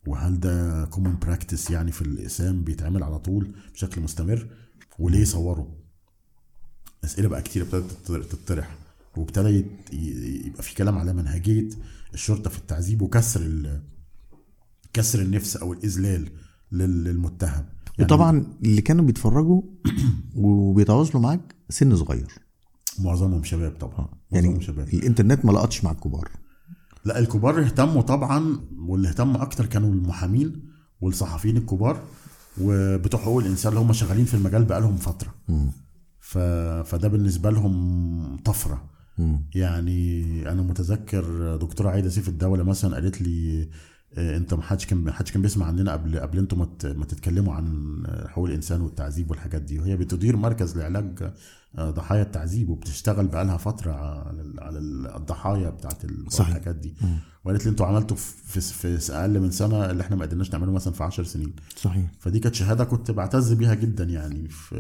وهل 0.07 0.39
ده 0.39 0.85
common 0.85 1.19
practice 1.19 1.71
يعني 1.71 1.91
في 1.91 2.01
الاقسام 2.01 2.63
بيتعمل 2.63 3.03
على 3.03 3.19
طول 3.19 3.53
بشكل 3.73 4.01
مستمر؟ 4.01 4.47
وليه 4.99 5.23
صوروا 5.23 5.78
أسئلة 7.03 7.27
بقى 7.27 7.41
كتير 7.41 7.61
ابتدت 7.63 7.91
تطر- 8.05 8.23
تطرح 8.23 8.75
وابتدى 9.17 9.65
يبقى 10.47 10.63
في 10.63 10.75
كلام 10.75 10.97
على 10.97 11.13
منهجية 11.13 11.69
الشرطة 12.13 12.49
في 12.49 12.57
التعذيب 12.57 13.01
وكسر 13.01 13.79
كسر 14.93 15.21
النفس 15.21 15.57
أو 15.57 15.73
الإذلال 15.73 16.29
لل- 16.71 17.03
للمتهم. 17.03 17.65
يعني 17.97 18.13
وطبعا 18.13 18.45
اللي 18.63 18.81
كانوا 18.81 19.05
بيتفرجوا 19.05 19.61
وبيتواصلوا 20.35 21.23
معاك 21.23 21.55
سن 21.69 21.95
صغير. 21.95 22.31
معظمهم 22.99 23.43
شباب 23.43 23.71
طبعا. 23.71 24.07
يعني 24.31 24.47
معظمهم 24.47 24.61
شباب. 24.67 24.87
الإنترنت 24.89 25.45
ما 25.45 25.51
لقطش 25.51 25.83
مع 25.83 25.91
الكبار. 25.91 26.29
لا 27.05 27.19
الكبار 27.19 27.61
اهتموا 27.65 28.01
طبعا 28.01 28.59
واللي 28.77 29.09
اهتم 29.09 29.35
أكتر 29.35 29.65
كانوا 29.65 29.89
المحامين 29.93 30.69
والصحفيين 31.01 31.57
الكبار 31.57 32.03
وبتوع 32.61 33.19
حقوق 33.21 33.39
الإنسان 33.41 33.69
اللي 33.73 33.81
هم 33.83 33.93
شغالين 33.93 34.25
في 34.25 34.33
المجال 34.33 34.65
بقالهم 34.65 34.97
فترة. 34.97 35.33
ف... 36.29 36.37
فده 36.89 37.07
بالنسبة 37.07 37.49
لهم 37.51 38.37
طفرة. 38.37 38.89
يعني 39.55 40.23
أنا 40.51 40.61
متذكر 40.61 41.55
دكتورة 41.55 41.89
عايدة 41.89 42.09
سيف 42.09 42.29
الدولة 42.29 42.63
مثلا 42.63 42.95
قالت 42.95 43.21
لي 43.21 43.69
آه، 44.17 44.37
أنت 44.37 44.53
ما 44.53 44.61
حدش 44.61 44.85
كان 44.85 44.97
ما 44.97 45.11
حدش 45.11 45.31
كان 45.31 45.41
بيسمع 45.41 45.65
عننا 45.65 45.91
قبل 45.93 46.19
قبل 46.19 46.37
أنتم 46.37 46.59
ما 46.83 47.05
تتكلموا 47.05 47.53
عن 47.53 47.67
حقوق 48.27 48.45
الإنسان 48.47 48.81
والتعذيب 48.81 49.31
والحاجات 49.31 49.61
دي. 49.61 49.79
وهي 49.79 49.97
بتدير 49.97 50.37
مركز 50.37 50.77
لعلاج 50.77 51.31
ضحايا 51.79 52.21
التعذيب 52.21 52.69
وبتشتغل 52.69 53.27
بقالها 53.27 53.57
فترة 53.57 53.91
على 53.91 54.41
ال- 54.41 54.59
على 54.59 54.79
ال- 54.79 55.15
الضحايا 55.15 55.69
بتاعت. 55.69 56.05
الحاجات 56.05 56.75
دي. 56.75 56.93
وقالت 57.45 57.65
لي 57.65 57.69
أنتوا 57.71 57.85
عملتوا 57.85 58.17
في 58.17 58.61
في 58.61 59.13
أقل 59.13 59.39
من 59.39 59.51
سنة 59.51 59.91
اللي 59.91 60.03
إحنا 60.03 60.15
ما 60.15 60.25
قدرناش 60.25 60.51
نعمله 60.51 60.71
مثلا 60.71 60.93
في 60.93 61.03
10 61.03 61.23
سنين. 61.23 61.53
صحيح. 61.75 62.11
فدي 62.19 62.39
كانت 62.39 62.55
شهادة 62.55 62.83
كنت 62.83 63.11
بعتز 63.11 63.53
بيها 63.53 63.73
جدا 63.73 64.03
يعني 64.03 64.47
في 64.49 64.75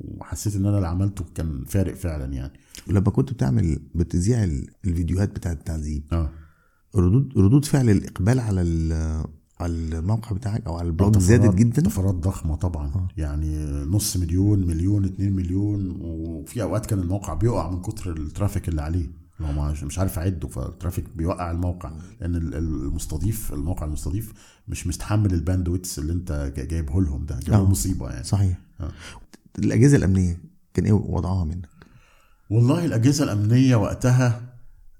وحسيت 0.00 0.56
إن 0.56 0.66
أنا 0.66 0.76
اللي 0.76 0.88
عملته 0.88 1.24
كان 1.34 1.64
فارق 1.64 1.94
فعلا 1.94 2.32
يعني. 2.34 2.52
ولما 2.88 3.10
كنت 3.10 3.32
بتعمل 3.32 3.78
بتذيع 3.94 4.44
ال- 4.44 4.68
الفيديوهات 4.84 5.28
بتاعه 5.30 5.52
التعذيب 5.52 6.02
آه. 6.12 6.30
ردود 6.96 7.32
ردود 7.38 7.64
فعل 7.64 7.90
الإقبال 7.90 8.40
على 8.40 8.62
ال- 8.62 9.24
على 9.60 9.72
الموقع 9.72 10.32
بتاعك 10.32 10.66
أو 10.66 10.76
على 10.78 10.88
ال 10.88 10.92
blog 10.92 11.10
طفرات- 11.14 11.22
زادت 11.28 11.54
جدا؟ 11.54 11.82
طفرات 11.82 12.14
ضخمة 12.14 12.56
طبعا. 12.56 13.08
يعني 13.16 13.66
نص 13.84 14.16
مليون 14.16 14.66
مليون 14.66 15.04
اتنين 15.04 15.32
مليون 15.32 15.96
وفي 16.00 16.62
أوقات 16.62 16.86
كان 16.86 16.98
الموقع 16.98 17.34
بيقع 17.34 17.70
من 17.70 17.80
كتر 17.82 18.16
ال 18.16 18.22
traffic 18.22 18.68
اللي 18.68 18.82
عليه. 18.82 19.20
ال 19.40 19.46
host 19.46 19.72
مش 19.82 19.98
عارف 19.98 20.18
أعده 20.18 20.48
فال 20.48 20.60
traffic 20.60 21.04
بيوقع 21.16 21.50
الموقع. 21.50 21.92
لأن 22.20 22.36
ال- 22.36 22.54
المستضيف 22.54 23.52
الموقع 23.52 23.86
المستضيف 23.86 24.32
مش 24.68 24.86
مستحمل 24.86 25.34
ال 25.34 25.40
bandwidth 25.40 25.98
اللي 25.98 26.12
أنت 26.12 26.52
جا- 26.56 26.64
جايبه 26.64 27.02
لهم 27.02 27.26
ده. 27.26 27.40
جايبه 27.40 27.62
آه. 27.62 27.70
مصيبة 27.70 28.10
يعني. 28.10 28.24
صحيح. 28.24 28.58
آه. 28.80 28.90
الأجهزة 29.58 29.96
الأمنية 29.96 30.40
كان 30.74 30.84
إيه 30.84 30.92
وضعها 30.92 31.44
منك؟ 31.44 31.68
والله 32.50 32.84
الأجهزة 32.84 33.24
الأمنية 33.24 33.76
وقتها 33.76 34.42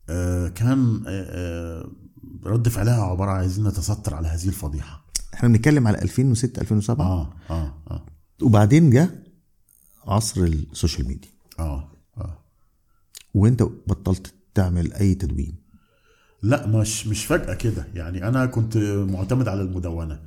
آه، 0.08 0.48
كان 0.48 1.02
آه، 1.06 1.26
آه، 1.30 1.90
رد 2.44 2.68
فعلها 2.68 3.02
عبارة 3.02 3.30
عن 3.30 3.36
عايزين 3.36 3.68
نتستر 3.68 4.14
على 4.14 4.28
هذه 4.28 4.46
الفضيحة. 4.48 5.04
إحنا 5.34 5.48
بنتكلم 5.48 5.86
على 5.88 6.02
2006 6.02 6.60
2007 6.60 7.06
آه 7.06 7.32
آه 7.50 7.74
آه. 7.90 8.06
وبعدين 8.42 8.90
جه 8.90 9.10
عصر 10.04 10.40
ال 10.44 10.53
social 10.53 11.08
media. 11.08 11.30
آه 11.58 11.88
آه. 12.18 12.38
وانت 13.34 13.62
بطلت 13.62 14.34
تعمل 14.54 14.92
أي 14.92 15.14
تدوين؟ 15.14 15.54
لا 16.42 16.66
مش 16.66 17.06
مش 17.06 17.24
فجأة 17.26 17.54
كده. 17.54 17.86
يعني 17.94 18.28
أنا 18.28 18.46
كنت 18.46 18.76
معتمد 19.10 19.48
على 19.48 19.62
المدونة. 19.62 20.20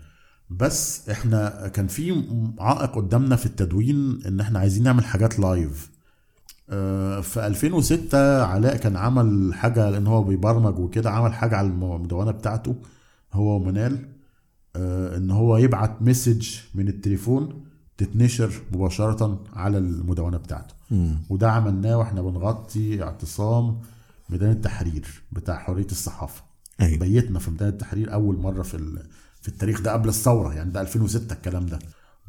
بس 0.50 1.10
إحنا 1.10 1.68
كان 1.68 1.88
في 1.88 2.24
عائق 2.60 2.96
قدامنا 2.96 3.36
في 3.36 3.46
التدوين 3.46 4.22
إن 4.26 4.40
إحنا 4.40 4.60
عايزين 4.60 4.84
نعمل 4.84 5.06
حاجات 5.06 5.40
live 5.40 5.93
في 7.22 7.48
2006 7.48 8.44
علاء 8.44 8.78
كان 8.78 8.96
عمل 8.98 9.54
حاجة 9.54 9.90
لأن 9.90 10.08
هو 10.08 10.24
بيبرمج 10.24 10.80
وكده 10.80 11.12
عمل 11.12 11.34
حاجة 11.34 11.56
على 11.58 11.68
المدونة 11.68 12.32
بتاعته 12.32 12.76
هو 13.34 13.56
ومنال 13.56 14.06
آه، 14.76 15.18
إن 15.18 15.32
هو 15.32 15.58
يبعت 15.58 16.02
message 16.02 16.48
من 16.76 16.88
التليفون 16.88 17.64
تتنشر 17.98 18.52
مباشرة 18.72 19.44
على 19.54 19.78
المدونة 19.78 20.38
بتاعته. 20.38 20.74
وده 21.30 21.52
عملناه 21.52 21.98
وإحنا 21.98 22.22
بنغطي 22.22 23.04
اعتصام 23.04 23.78
ميدان 24.30 24.52
التحرير 24.52 25.22
بتاع 25.32 25.58
حرية 25.58 25.86
الصحافة. 25.92 26.44
أيوه. 26.82 27.00
بيتنا 27.00 27.40
في 27.40 27.52
ميدان 27.52 27.70
التحرير 27.70 28.14
أول 28.14 28.38
مرة 28.38 28.62
في 28.62 28.78
في 29.42 29.48
التاريخ 29.50 29.82
ده 29.82 29.94
قبل 29.94 30.10
الثورة 30.10 30.54
يعني 30.54 30.72
ده 30.72 30.82
2006 30.82 31.34
الكلام 31.34 31.66
ده. 31.66 31.80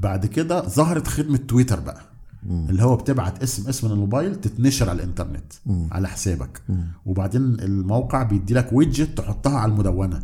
بعد 0.00 0.26
كده 0.26 0.68
ظهرت 0.68 1.08
خدمة 1.08 1.36
تويتر 1.36 1.80
بقى. 1.80 2.00
اللي 2.50 2.82
هو 2.82 2.96
بتبعت 2.96 3.42
اسم 3.42 3.68
اسم 3.68 3.86
من 3.86 3.92
الموبايل 3.92 4.34
تتنشر 4.36 4.90
على 4.90 4.96
الإنترنت 5.02 5.52
على 5.92 6.08
حسابك. 6.08 6.62
وبعدين 7.06 7.42
الموقع 7.42 8.22
بيدي 8.22 8.54
لك 8.54 8.68
ويدجت 8.72 9.18
تحطها 9.18 9.58
على 9.58 9.72
المدونة. 9.72 10.22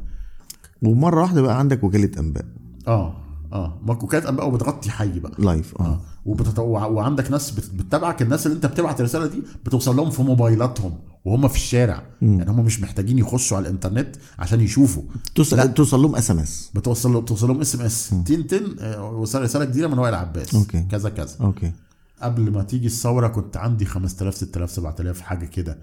ومرة 0.83 1.21
واحدة 1.21 1.43
بقى 1.43 1.59
عندك 1.59 1.85
وكالة 1.85 2.11
أنباء. 2.21 2.45
آه 2.89 3.17
آه. 3.53 3.79
ما 3.87 3.93
وكالة 3.93 4.29
أنباء 4.29 4.49
وبتغطي 4.49 4.91
حي 4.91 5.21
بقى. 5.21 5.33
live 5.39 5.75
آه, 5.81 5.85
آه. 5.85 6.01
وبتت... 6.27 6.59
وع- 6.59 6.87
وعندك 6.87 7.31
ناس 7.31 7.51
بت- 7.51 7.71
بتتابعك. 7.75 8.23
الناس 8.23 8.47
اللي 8.47 8.57
أنت 8.57 8.67
بتبعت 8.67 9.01
الرسالة 9.01 9.27
دي 9.27 9.43
بتوصل 9.67 9.97
لهم 9.97 10.11
في 10.11 10.23
موبايلاتهم 10.23 10.93
وهم 11.25 11.49
في 11.49 11.55
الشارع. 11.57 12.03
يعني 12.23 12.51
هم 12.51 12.65
مش 12.65 12.81
محتاجين 12.81 13.19
يخشوا 13.19 13.57
على 13.57 13.67
الإنترنت 13.69 14.17
عشان 14.39 14.61
يشوفوا. 14.61 15.03
توصل 15.35 15.75
توصل 15.75 16.03
لهم 16.03 16.17
SMS 16.17 16.71
بتوصل 16.75 17.21
بتوصل 17.23 17.49
لهم 17.49 17.61
SMS 17.61 18.15
تين 18.27 18.47
تين 18.47 18.63
آه، 18.81 19.11
وصل 19.11 19.43
رسالة 19.43 19.65
جديدة 19.65 19.89
من 19.89 19.99
وائل 19.99 20.15
عباس. 20.15 20.55
okay. 20.55 20.83
كذا 20.91 21.09
كذا. 21.11 21.35
okay. 21.41 21.73
قبل 22.23 22.51
ما 22.53 22.63
تيجي 22.63 22.87
الثورة 22.87 23.29
كنت 23.29 23.57
عندي 23.57 23.85
5000 23.85 24.35
6000 24.35 24.71
7000 24.71 25.21
حاجة 25.21 25.45
كده. 25.47 25.79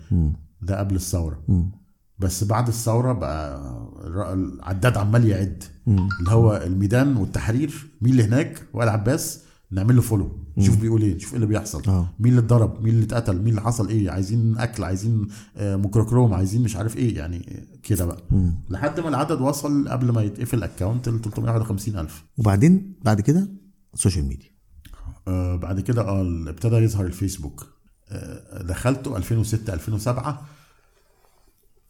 ده 0.62 0.80
قبل 0.80 0.96
الثورة. 0.96 1.44
بس 2.20 2.44
بعد 2.44 2.68
الثورة 2.68 3.14
بقى 3.14 3.62
العداد 4.34 4.98
عمال 4.98 5.26
يعد. 5.28 5.64
اللي 5.88 6.32
هو 6.32 6.56
الميدان 6.66 7.18
والتحرير 7.18 7.88
مين 8.02 8.12
اللي 8.12 8.24
هناك؟ 8.24 8.64
وائل 8.74 8.90
عباس. 8.90 9.44
نعمل 9.72 9.96
له 9.96 10.02
follow 10.02 10.32
نشوف 10.58 10.78
بيقول 10.82 11.02
إيه 11.02 11.16
نشوف 11.16 11.30
إيه 11.30 11.36
اللي 11.36 11.46
بيحصل. 11.48 11.82
آه. 11.88 12.10
مين 12.20 12.32
اللي 12.32 12.40
اتضرب؟ 12.46 12.82
مين 12.84 12.94
اللي 12.94 13.06
اتقتل؟ 13.06 13.38
مين 13.38 13.48
اللي 13.48 13.62
حصل 13.62 13.88
إيه؟ 13.90 14.10
عايزين 14.12 14.58
أكل 14.58 14.84
عايزين 14.84 15.28
آه، 15.58 15.76
ميكروكروم 15.76 16.34
عايزين 16.34 16.62
مش 16.64 16.76
عارف 16.76 16.98
إيه. 16.98 17.18
يعني 17.18 17.68
كده 17.84 18.06
بقى. 18.06 18.24
لحد 18.70 19.00
ما 19.00 19.10
العدد 19.10 19.42
وصل 19.42 19.90
قبل 19.90 20.12
ما 20.12 20.22
يتقفل 20.22 20.58
ال 20.58 20.64
account 20.64 21.10
ل 21.10 21.22
351 21.22 21.98
ألف. 22.00 22.24
وبعدين 22.38 22.94
بعد 23.06 23.22
كده 23.22 23.48
ال 23.94 23.98
social 23.98 24.26
media 24.26 24.50
آه 25.28 25.56
بعد 25.56 25.80
كده 25.80 26.02
آه 26.02 26.22
ابتدى 26.48 26.76
يظهر 26.76 27.06
الفيسبوك. 27.06 27.68
آه 28.10 28.62
دخلته 28.64 29.18
2006 29.18 29.74
2007 29.74 30.46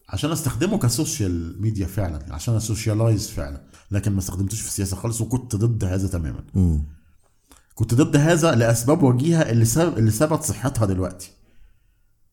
عشان 0.09 0.31
أستخدمه 0.31 0.77
ك 0.77 0.89
social 0.89 1.61
media 1.61 1.85
فعلا 1.87 2.33
عشان 2.33 2.55
أ 2.55 2.63
socialize 2.63 3.29
فعلا. 3.29 3.61
لكن 3.91 4.11
ما 4.11 4.19
استخدمتوش 4.19 4.61
في 4.61 4.67
السياسة 4.67 4.97
خالص 4.97 5.21
وكنت 5.21 5.55
ضد 5.55 5.83
هذا 5.83 6.07
تماما. 6.07 6.43
مم. 6.53 6.83
كنت 7.75 7.93
ضد 7.93 8.15
هذا 8.15 8.55
لأسباب 8.55 9.03
وجيهة 9.03 9.41
اللي 9.41 9.65
سبب 9.65 9.97
اللي 9.97 10.11
ثبت 10.11 10.43
صحتها 10.43 10.85
دلوقتي. 10.85 11.31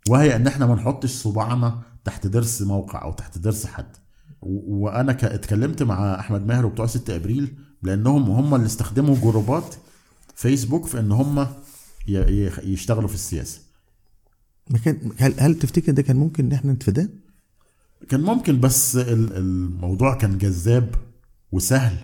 وهي 0.08 0.36
إن 0.36 0.46
إحنا 0.46 0.66
ما 0.66 0.74
نحطش 0.74 1.10
صباعنا 1.10 1.82
تحت 2.04 2.26
ضرس 2.26 2.62
موقع 2.62 3.02
أو 3.02 3.12
تحت 3.12 3.38
ضرس 3.38 3.66
حد. 3.66 3.96
وأنا 4.42 5.12
اتكلمت 5.12 5.82
مع 5.82 6.20
أحمد 6.20 6.46
ماهر 6.46 6.66
وبتوع 6.66 6.86
6 6.86 7.16
أبريل 7.16 7.58
لأنهم 7.82 8.30
هم 8.30 8.54
اللي 8.54 8.66
استخدموا 8.66 9.16
جروبات 9.16 9.74
فيسبوك 10.34 10.86
في 10.86 11.00
إن 11.00 11.12
هم 11.12 11.46
يشتغلوا 12.62 13.08
في 13.08 13.14
السياسة. 13.14 13.60
ما 14.70 14.78
كان 14.78 15.12
هل, 15.18 15.34
هل 15.38 15.58
تفتكر 15.58 15.92
ده 15.92 16.02
كان 16.02 16.16
ممكن 16.16 16.44
إن 16.44 16.52
إحنا 16.52 16.72
نتفاداه؟ 16.72 17.08
كان 18.08 18.20
ممكن 18.20 18.60
بس 18.60 18.96
ال- 18.96 19.36
الموضوع 19.36 20.14
كان 20.14 20.38
جذاب 20.38 20.94
وسهل 21.52 21.96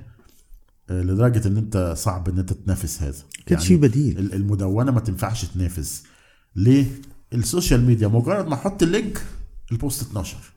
آه، 0.90 1.02
لدرجة 1.02 1.48
إن 1.48 1.56
أنت 1.56 1.94
صعب 1.96 2.28
إن 2.28 2.38
أنت 2.38 2.52
تنافس 2.52 3.02
هذا. 3.02 3.22
كانش 3.46 3.66
في 3.66 3.76
بديل. 3.76 4.18
ال- 4.18 4.34
المدونة 4.34 4.92
ما 4.92 5.00
تنفعش 5.00 5.44
تنافس. 5.44 6.02
ليه؟ 6.56 6.86
ال 7.32 7.40
social 7.40 7.84
media 7.86 8.08
مجرد 8.08 8.46
ما 8.46 8.54
أحط 8.54 8.82
ال 8.82 8.91
link 8.91 9.24
ال 9.72 9.80
post 9.80 10.10
اتنشر 10.10 10.52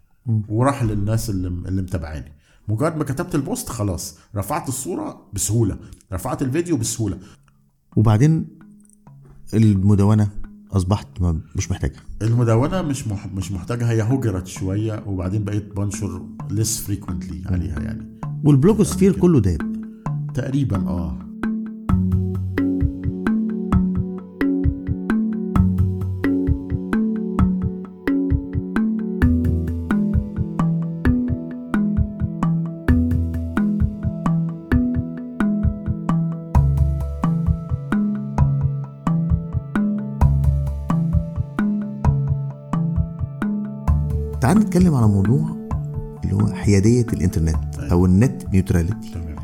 وراح 0.49 0.83
للناس 0.83 1.29
اللي 1.29 1.47
اللي 1.47 1.81
متابعاني. 1.81 2.31
مجرد 2.67 2.95
ما 2.97 3.03
كتبت 3.03 3.35
ال 3.35 3.42
post 3.42 3.69
خلاص 3.69 4.15
رفعت 4.35 4.69
الصورة 4.69 5.29
بسهولة 5.33 5.77
رفعت 6.13 6.41
الفيديو 6.41 6.77
بسهولة. 6.77 7.19
وبعدين 7.95 8.45
المدونة 9.53 10.29
أصبحت 10.71 11.07
مش 11.55 11.71
محتاجها. 11.71 12.01
المدونة 12.21 12.81
مش 12.81 13.07
مح... 13.07 13.27
مش 13.27 13.51
محتاجه 13.51 13.91
هي 13.91 14.01
هجرت 14.01 14.47
شوية 14.47 15.03
وبعدين 15.07 15.43
بقيت 15.43 15.75
بنشر 15.75 16.21
less 16.51 16.81
frequently 16.81 17.41
عليها 17.45 17.79
يعني. 17.79 18.19
وال 18.43 18.55
blogosphere 18.55 19.19
كله 19.19 19.39
داب. 19.39 19.61
تقريبا 20.33 20.77
آه. 20.77 21.17
تعال 44.73 44.83
نتكلم 44.83 44.95
على 44.95 45.07
موضوع 45.07 45.69
اللي 46.23 46.33
هو 46.35 46.53
حيادية 46.53 47.05
الإنترنت 47.13 47.77
أو 47.79 48.05
النت 48.05 48.45
نيوتراليتي 48.53 49.11
تمام. 49.13 49.35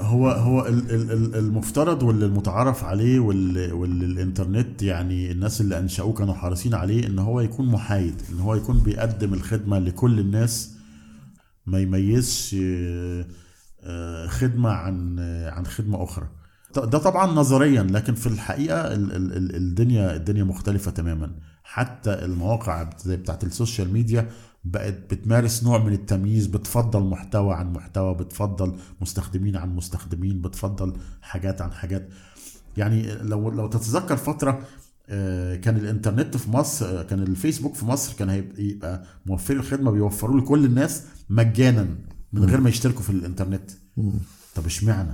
هو 0.00 0.28
هو 0.30 0.66
ال- 0.66 0.90
ال- 0.90 1.12
ال- 1.12 1.34
المفترض 1.36 2.02
واللي 2.02 2.26
المتعارف 2.26 2.84
عليه 2.84 3.20
واللي, 3.20 3.72
واللي 3.72 4.04
الإنترنت 4.04 4.82
يعني 4.82 5.30
الناس 5.32 5.60
اللي 5.60 5.78
أنشأوه 5.78 6.12
كانوا 6.12 6.34
حريصين 6.34 6.74
عليه 6.74 7.06
إن 7.06 7.18
هو 7.18 7.40
يكون 7.40 7.66
محايد 7.66 8.14
إن 8.32 8.40
هو 8.40 8.54
يكون 8.54 8.78
بيقدم 8.78 9.34
الخدمة 9.34 9.78
لكل 9.78 10.18
الناس 10.18 10.74
ما 11.66 11.78
يميزش 11.80 12.56
آه، 12.60 13.26
آه، 13.82 14.26
خدمة 14.26 14.70
عن 14.70 15.16
آه، 15.18 15.50
عن 15.50 15.66
خدمة 15.66 16.02
أخرى. 16.04 16.26
ده 16.76 16.98
طبعا 16.98 17.26
نظريا 17.32 17.82
لكن 17.82 18.14
في 18.14 18.26
الحقيقة 18.26 18.80
ال- 18.94 19.12
ال- 19.12 19.36
ال- 19.36 19.56
الدنيا 19.56 20.16
الدنيا 20.16 20.44
مختلفة 20.44 20.90
تماما. 20.90 21.30
حتى 21.64 22.10
المواقع 22.24 22.90
زي 23.04 23.16
بتاعت 23.16 23.44
ال 23.44 23.51
social 23.51 23.92
media 23.92 24.30
بقت 24.64 25.14
بتمارس 25.14 25.64
نوع 25.64 25.84
من 25.84 25.92
التمييز 25.92 26.46
بتفضل 26.46 27.02
محتوى 27.02 27.54
عن 27.54 27.72
محتوى 27.72 28.14
بتفضل 28.14 28.76
مستخدمين 29.00 29.56
عن 29.56 29.76
مستخدمين 29.76 30.40
بتفضل 30.40 30.92
حاجات 31.22 31.62
عن 31.62 31.72
حاجات. 31.72 32.08
يعني 32.76 33.14
لو 33.14 33.50
لو 33.50 33.66
تتذكر 33.68 34.16
فترة 34.16 34.60
آه، 35.10 35.56
كان 35.56 35.76
الإنترنت 35.76 36.36
في 36.36 36.50
مصر 36.50 36.86
آه، 37.00 37.02
كان 37.02 37.22
الفيسبوك 37.22 37.74
في 37.74 37.86
مصر 37.86 38.14
كان 38.16 38.28
هيبقى 38.30 38.62
يبقى 38.62 39.02
موفر 39.26 39.54
الخدمة 39.54 39.90
بيوفروا 39.90 40.40
لكل 40.40 40.64
الناس 40.64 41.02
مجانا 41.30 41.86
من 42.32 42.44
غير 42.44 42.60
ما 42.60 42.68
يشتركوا 42.68 43.02
في 43.02 43.10
الإنترنت. 43.10 43.70
طب 44.54 44.66
اشمعنى؟ 44.66 45.10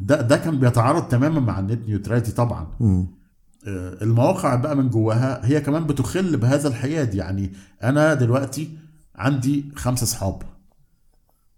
ده 0.00 0.20
ده 0.20 0.36
كان 0.36 0.58
بيتعارض 0.58 1.08
تماما 1.08 1.40
مع 1.40 1.58
ال 1.58 1.65
net 1.65 1.88
neutrality 1.88 2.32
طبعا. 2.32 2.66
آه، 3.66 4.02
المواقع 4.02 4.54
بقى 4.54 4.76
من 4.76 4.90
جواها 4.90 5.46
هي 5.46 5.60
كمان 5.60 5.86
بتخل 5.86 6.36
بهذا 6.36 6.68
الحياد. 6.68 7.14
يعني 7.14 7.52
أنا 7.82 8.14
دلوقتي 8.14 8.70
عندي 9.16 9.72
خمسة 9.76 10.04
اصحاب 10.04 10.42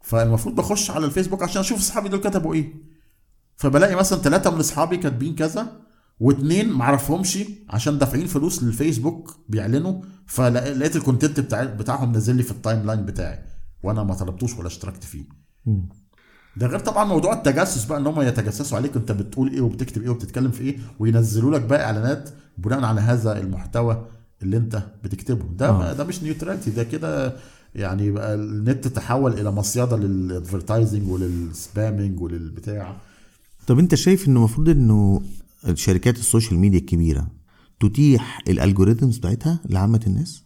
فالمفروض 0.03 0.55
بخش 0.55 0.91
على 0.91 1.07
الفيسبوك 1.07 1.43
عشان 1.43 1.61
أشوف 1.61 1.79
اصحابي 1.79 2.09
دول 2.09 2.21
كتبوا 2.21 2.55
إيه. 2.55 2.75
فبلاقي 3.57 3.97
مثلا 3.97 4.19
ثلاثة 4.19 4.51
من 4.51 4.59
اصحابي 4.59 4.97
كاتبين 4.97 5.35
كذا 5.35 5.73
واثنين 6.21 6.69
معرفهمش 6.73 7.39
عشان 7.69 7.99
دافعين 7.99 8.27
فلوس 8.27 8.63
للفيسبوك 8.63 9.37
بيعلنوا 9.49 10.03
فلقيت 10.27 10.97
ال 10.97 11.02
content 11.02 11.41
بتاع 11.41 11.65
بتاعهم 11.65 12.13
نزل 12.13 12.37
لي 12.37 12.43
في 12.43 12.51
ال 12.51 12.87
timeline 12.87 13.05
بتاعي 13.07 13.39
وأنا 13.83 14.03
ما 14.03 14.15
طلبتوش 14.15 14.59
ولا 14.59 14.67
اشتركت 14.67 15.05
فيه. 15.05 15.25
ده 16.57 16.67
غير 16.67 16.79
طبعا 16.79 17.05
موضوع 17.05 17.33
التجسس 17.33 17.85
بقى 17.85 17.99
إن 17.99 18.07
هم 18.07 18.21
يتجسسوا 18.21 18.77
عليك 18.79 18.97
أنت 18.97 19.13
بتقول 19.13 19.51
إيه 19.51 19.61
وبتكتب 19.61 20.03
إيه 20.03 20.09
وبتتكلم 20.09 20.51
في 20.51 20.61
إيه 20.63 20.79
وينزلوا 20.99 21.59
لك 21.59 21.63
بقى 21.63 21.85
إعلانات 21.85 22.31
بناء 22.59 22.85
على 22.85 23.01
هذا 23.01 23.39
المحتوى 23.41 24.07
اللي 24.43 24.57
أنت 24.57 24.83
بتكتبه. 25.05 25.45
ده 25.57 25.69
آه. 25.69 25.93
ده 25.93 26.05
مش 26.05 26.23
neutrality 26.23 26.71
ده 26.71 26.85
كده 26.85 27.37
يعني 27.75 28.11
بقى 28.11 28.35
النت 28.35 28.89
تحول 28.89 29.33
إلى 29.33 29.51
مصيدة 29.51 29.97
لل 29.97 30.14
advertising 30.14 31.09
ولل 31.11 31.41
spamming 31.41 32.21
وللبتاع. 32.21 32.97
طب 33.67 33.79
أنت 33.79 33.95
شايف 33.95 34.29
إنه 34.29 34.39
المفروض 34.39 34.69
إنه 34.69 35.23
شركات 35.75 36.19
ال 36.19 36.24
social 36.24 36.59
media 36.59 36.79
الكبيرة 36.79 37.27
تتيح 37.81 38.39
ال 38.49 38.55
algorithms 38.55 39.19
بتاعتها 39.19 39.61
لعامة 39.69 40.01
الناس؟ 40.07 40.43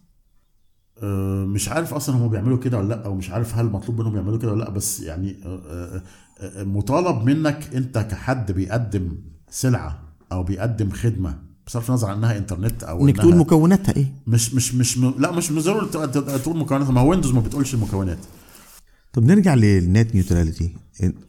مش 1.45 1.69
عارف 1.69 1.93
أصلا 1.93 2.15
هم 2.15 2.27
بيعملوا 2.27 2.57
كده 2.57 2.77
ولا 2.77 2.87
لأ 2.87 3.05
أو 3.05 3.15
مش 3.15 3.29
عارف 3.29 3.55
هل 3.55 3.65
مطلوب 3.65 3.99
منهم 3.99 4.15
يعملوا 4.15 4.37
كده 4.37 4.51
ولا 4.51 4.63
لأ 4.63 4.69
بس 4.69 4.99
يعني 4.99 5.35
آه، 5.45 5.61
آه، 5.69 6.01
آه، 6.39 6.63
مطالب 6.63 7.23
منك 7.23 7.75
أنت 7.75 7.97
كحد 7.97 8.51
بيقدم 8.51 9.17
سلعة 9.49 10.03
أو 10.31 10.43
بيقدم 10.43 10.89
خدمة 10.89 11.37
بصرف 11.67 11.89
النظر 11.89 12.07
عن 12.07 12.17
انها 12.17 12.37
إنترنت 12.37 12.83
أو 12.83 13.07
إنك 13.07 13.17
تقول 13.17 13.35
مكوناتها 13.35 13.95
إيه؟ 13.95 14.13
مش 14.27 14.53
مش 14.53 14.75
مش 14.75 14.97
م... 14.97 15.13
لأ 15.17 15.31
مش 15.31 15.51
ضروري 15.51 15.87
تقول 16.39 16.57
مكونات 16.57 16.89
ما 16.89 17.01
هو 17.01 17.09
Windows 17.09 17.31
ما 17.31 17.41
بتقولش 17.41 17.73
المكونات. 17.73 18.19
طب 19.13 19.23
نرجع 19.23 19.53
لل 19.53 19.78
net 19.78 20.15
neutrality 20.15 20.75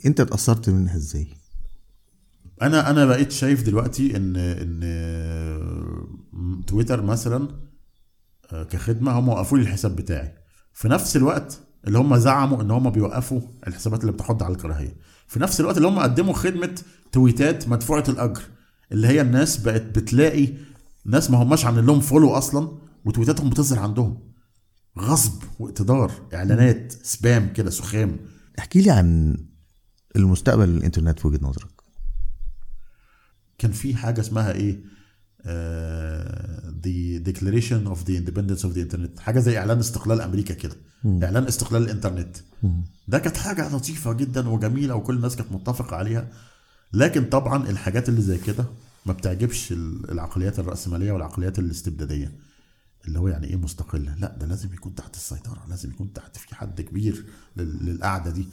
أنت 0.06 0.20
اتأثرت 0.20 0.70
منها 0.70 0.96
إزاي؟ 0.96 1.26
أنا 2.62 2.90
أنا 2.90 3.04
بقيت 3.04 3.32
شايف 3.32 3.62
دلوقتي 3.62 4.16
إن 4.16 4.36
إن 4.36 4.80
تويتر 6.66 7.02
مثلا 7.02 7.36
آه، 7.42 7.65
كخدمة 8.50 9.12
هم 9.12 9.28
وقفوا 9.28 9.58
لي 9.58 9.64
الحساب 9.64 9.96
بتاعي. 9.96 10.34
في 10.72 10.88
نفس 10.88 11.16
الوقت 11.16 11.60
اللي 11.86 11.98
هم 11.98 12.16
زعموا 12.16 12.62
إن 12.62 12.70
هم 12.70 12.90
بيوقفوا 12.90 13.40
الحسابات 13.66 14.00
اللي 14.00 14.12
بتحض 14.12 14.42
على 14.42 14.54
الكراهية. 14.54 14.96
في 15.28 15.40
نفس 15.40 15.60
الوقت 15.60 15.76
اللي 15.76 15.88
هم 15.88 15.98
قدموا 15.98 16.34
خدمة 16.34 16.74
تويتات 17.12 17.68
مدفوعة 17.68 18.04
الأجر 18.08 18.42
اللي 18.92 19.08
هي 19.08 19.20
الناس 19.20 19.56
بقت 19.56 19.82
بتلاقي 19.82 20.48
ناس 21.04 21.30
ما 21.30 21.42
هماش 21.42 21.64
عاملين 21.64 21.86
لهم 21.86 22.00
فولو 22.00 22.30
أصلا 22.30 22.78
وتويتاتهم 23.04 23.50
بتظهر 23.50 23.78
عندهم. 23.78 24.18
غصب 24.98 25.42
واقتدار 25.58 26.12
إعلانات 26.34 26.92
سبام 26.92 27.52
كده 27.52 27.70
سخام. 27.70 28.16
احكي 28.58 28.80
لي 28.80 28.90
عن 28.90 29.36
المستقبل 30.16 30.68
الإنترنت 30.68 31.18
في 31.20 31.26
وجهة 31.26 31.40
نظرك. 31.42 31.70
كان 33.58 33.72
في 33.72 33.94
حاجة 33.94 34.20
اسمها 34.20 34.52
إيه؟ 34.52 34.95
The 36.82 37.18
declaration 37.28 37.86
of 37.92 37.98
the 38.06 38.14
independence 38.20 38.62
of 38.64 38.72
the 38.74 38.80
internet. 38.80 39.20
حاجة 39.20 39.40
زي 39.40 39.58
إعلان 39.58 39.78
استقلال 39.78 40.20
أمريكا 40.20 40.54
كده. 40.54 40.76
إعلان 41.22 41.46
استقلال 41.46 41.82
الإنترنت. 41.82 42.36
ده 43.08 43.18
كانت 43.18 43.36
حاجة 43.36 43.76
لطيفة 43.76 44.12
جدا 44.12 44.48
وجميلة 44.48 44.94
وكل 44.94 45.16
الناس 45.16 45.36
كانت 45.36 45.52
متفقة 45.52 45.96
عليها. 45.96 46.28
لكن 46.92 47.24
طبعا 47.24 47.70
الحاجات 47.70 48.08
اللي 48.08 48.20
زي 48.22 48.38
كده 48.38 48.64
ما 49.06 49.12
بتعجبش 49.12 49.72
ال- 49.72 50.10
العقليات 50.10 50.58
الرأسمالية 50.58 51.12
والعقليات 51.12 51.58
الاستبدادية. 51.58 52.32
اللي 53.08 53.18
هو 53.18 53.28
يعني 53.28 53.46
إيه 53.46 53.56
مستقلة؟ 53.56 54.14
لا 54.14 54.36
ده 54.40 54.46
لازم 54.46 54.74
يكون 54.74 54.94
تحت 54.94 55.14
السيطرة 55.16 55.64
لازم 55.68 55.90
يكون 55.90 56.12
تحت 56.12 56.36
في 56.36 56.54
حد 56.54 56.80
كبير 56.80 57.24
لل- 57.56 57.86
للقعدة 57.86 58.30
دي. 58.30 58.48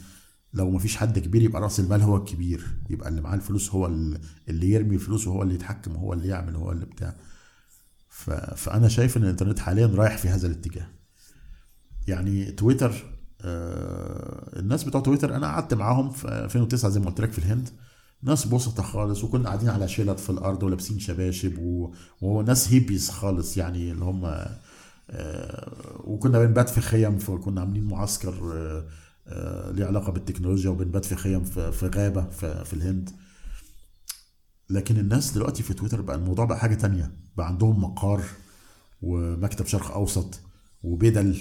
لو 0.54 0.70
ما 0.70 0.78
فيش 0.78 0.96
حد 0.96 1.18
كبير 1.18 1.42
يبقى 1.42 1.62
رأس 1.62 1.80
المال 1.80 2.02
هو 2.02 2.16
الكبير 2.16 2.66
يبقى 2.90 3.08
اللي 3.08 3.20
معاه 3.20 3.34
الفلوس 3.34 3.70
هو 3.70 3.86
ال- 3.86 4.20
اللي 4.48 4.70
يرمي 4.70 4.98
فلوسه 4.98 5.30
هو 5.30 5.42
اللي 5.42 5.54
يتحكم 5.54 5.92
هو 5.96 6.12
اللي 6.12 6.28
يعمل 6.28 6.56
هو 6.56 6.72
اللي 6.72 6.86
بتاع. 6.86 7.14
فأنا 8.56 8.88
شايف 8.88 9.16
إن 9.16 9.22
الإنترنت 9.24 9.58
حاليا 9.58 9.86
رايح 9.86 10.18
في 10.18 10.28
هذا 10.28 10.46
الاتجاه 10.46 10.86
يعني 12.08 12.44
تويتر 12.52 13.04
آه 13.40 14.58
الناس 14.60 14.84
بتوع 14.84 15.00
تويتر 15.00 15.36
أنا 15.36 15.46
قعدت 15.46 15.74
معاهم 15.74 16.10
في 16.10 16.28
2009 16.28 16.90
زي 16.90 17.00
ما 17.00 17.06
قلت 17.06 17.20
لك 17.20 17.32
في 17.32 17.38
الهند 17.38 17.68
ناس 18.22 18.46
بسطة 18.46 18.82
خالص 18.82 19.24
وكنا 19.24 19.44
قاعدين 19.44 19.68
على 19.68 19.88
شلت 19.88 20.20
في 20.20 20.30
الأرض 20.30 20.62
ولابسين 20.62 20.98
شباشب. 20.98 21.58
وناس 22.20 22.72
هيبيز 22.72 23.10
خالص 23.10 23.56
يعني 23.56 23.90
اللي 23.92 24.04
هم 24.04 24.24
آه 25.10 26.00
وكنا 26.04 26.38
بنبات 26.38 26.68
في 26.70 26.80
خيم 26.80 27.18
فكنا 27.18 27.60
عاملين 27.60 27.84
معسكر 27.84 28.34
آه 28.54 28.84
آه 29.26 29.70
ليه 29.70 29.84
علاقة 29.86 30.12
بالتكنولوجيا 30.12 30.70
وبنبات 30.70 31.04
في 31.04 31.16
خيم 31.16 31.44
في, 31.44 31.90
غابة 31.94 32.24
في, 32.28 32.72
الهند. 32.72 33.10
لكن 34.70 34.96
الناس 34.96 35.32
دلوقتي 35.32 35.62
في 35.62 35.74
تويتر 35.74 36.00
بقى 36.00 36.16
الموضوع 36.16 36.44
بقى 36.44 36.58
حاجة 36.58 36.74
تانية. 36.74 37.10
بقى 37.36 37.46
عندهم 37.46 37.84
مقار 37.84 38.22
ومكتب 39.02 39.66
شرق 39.66 39.92
أوسط 39.92 40.40
وبدل 40.82 41.36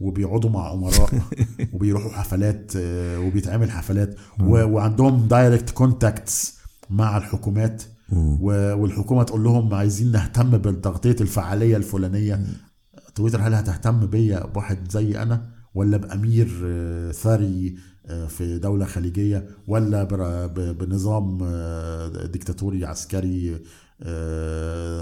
وبيقعدوا 0.00 0.50
مع 0.50 0.72
أمراء 0.72 1.10
وبيروحوا 1.72 2.10
حفلات 2.10 2.72
آه، 2.76 3.20
وبيتعمل 3.20 3.70
حفلات 3.70 4.16
وعندهم 4.40 5.28
direct 5.28 5.70
contacts 5.70 6.58
مع 6.90 7.16
الحكومات 7.16 7.82
والحكومة 8.40 9.22
تقول 9.22 9.44
لهم 9.44 9.74
عايزين 9.74 10.12
نهتم 10.12 10.58
بتغطيه 10.58 11.16
الفعالية 11.20 11.76
الفلانية. 11.76 12.46
تويتر 13.14 13.40
هل 13.40 13.54
هتهتم 13.54 14.06
بيا؟ 14.06 14.46
بواحد 14.46 14.90
زي 14.90 15.22
أنا 15.22 15.53
ولا 15.74 15.96
بأمير 15.96 16.60
آه، 16.64 17.12
ثري 17.12 17.76
آه، 18.06 18.26
في 18.26 18.58
دولة 18.58 18.84
خليجية 18.84 19.48
ولا 19.66 20.04
بنظام 20.72 21.38
آه، 21.42 22.26
ديكتاتوري 22.26 22.84
عسكري 22.84 23.60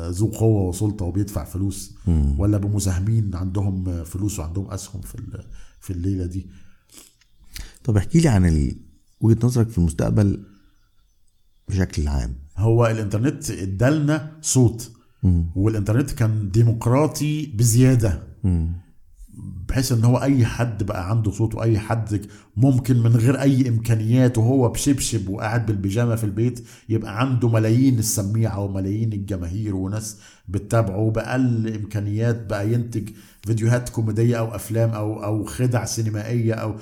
ذو 0.08 0.26
قوة 0.26 0.62
وسلطة 0.68 1.04
وبيدفع 1.04 1.44
فلوس 1.44 1.94
ولا 2.38 2.58
بمساهمين 2.58 3.34
عندهم 3.34 4.04
فلوس 4.04 4.38
وعندهم 4.38 4.70
أسهم 4.70 5.00
في 5.00 5.42
في 5.80 5.92
الليلة 5.92 6.26
دي. 6.26 6.46
طب 7.84 7.96
احكي 7.96 8.20
لي 8.20 8.28
عن 8.28 8.72
وجهة 9.20 9.46
نظرك 9.46 9.68
في 9.68 9.78
المستقبل 9.78 10.42
بشكل 11.68 12.08
عام. 12.08 12.34
هو 12.56 12.86
الإنترنت 12.86 13.50
ادالنا 13.50 14.38
صوت 14.42 14.92
والإنترنت 15.56 16.10
كان 16.10 16.50
ديمقراطي 16.50 17.46
بزيادة. 17.46 18.22
بحيث 19.72 19.92
إن 19.92 20.04
هو 20.04 20.16
أي 20.16 20.46
حد 20.46 20.82
بقى 20.82 21.10
عنده 21.10 21.30
صوت 21.30 21.54
وأي 21.54 21.78
حد 21.78 22.26
ممكن 22.56 22.96
من 22.96 23.16
غير 23.16 23.40
أي 23.40 23.68
إمكانيات 23.68 24.38
وهو 24.38 24.68
بشبشب 24.68 25.28
وقاعد 25.28 25.66
بالبيجامة 25.66 26.16
في 26.16 26.24
البيت 26.24 26.64
يبقى 26.88 27.20
عنده 27.20 27.48
ملايين 27.48 27.98
السميعة 27.98 28.60
وملايين 28.60 29.12
الجماهير 29.12 29.76
وناس 29.76 30.16
بتتابعه 30.48 31.10
بأقل 31.10 31.74
إمكانيات 31.76 32.46
بقى 32.46 32.72
ينتج 32.72 33.08
فيديوهات 33.46 33.88
كوميدية 33.88 34.38
أو 34.38 34.54
أفلام 34.54 34.90
أو 34.90 35.24
أو 35.24 35.44
خدع 35.44 35.84
سينمائية 35.84 36.54
أو 36.54 36.74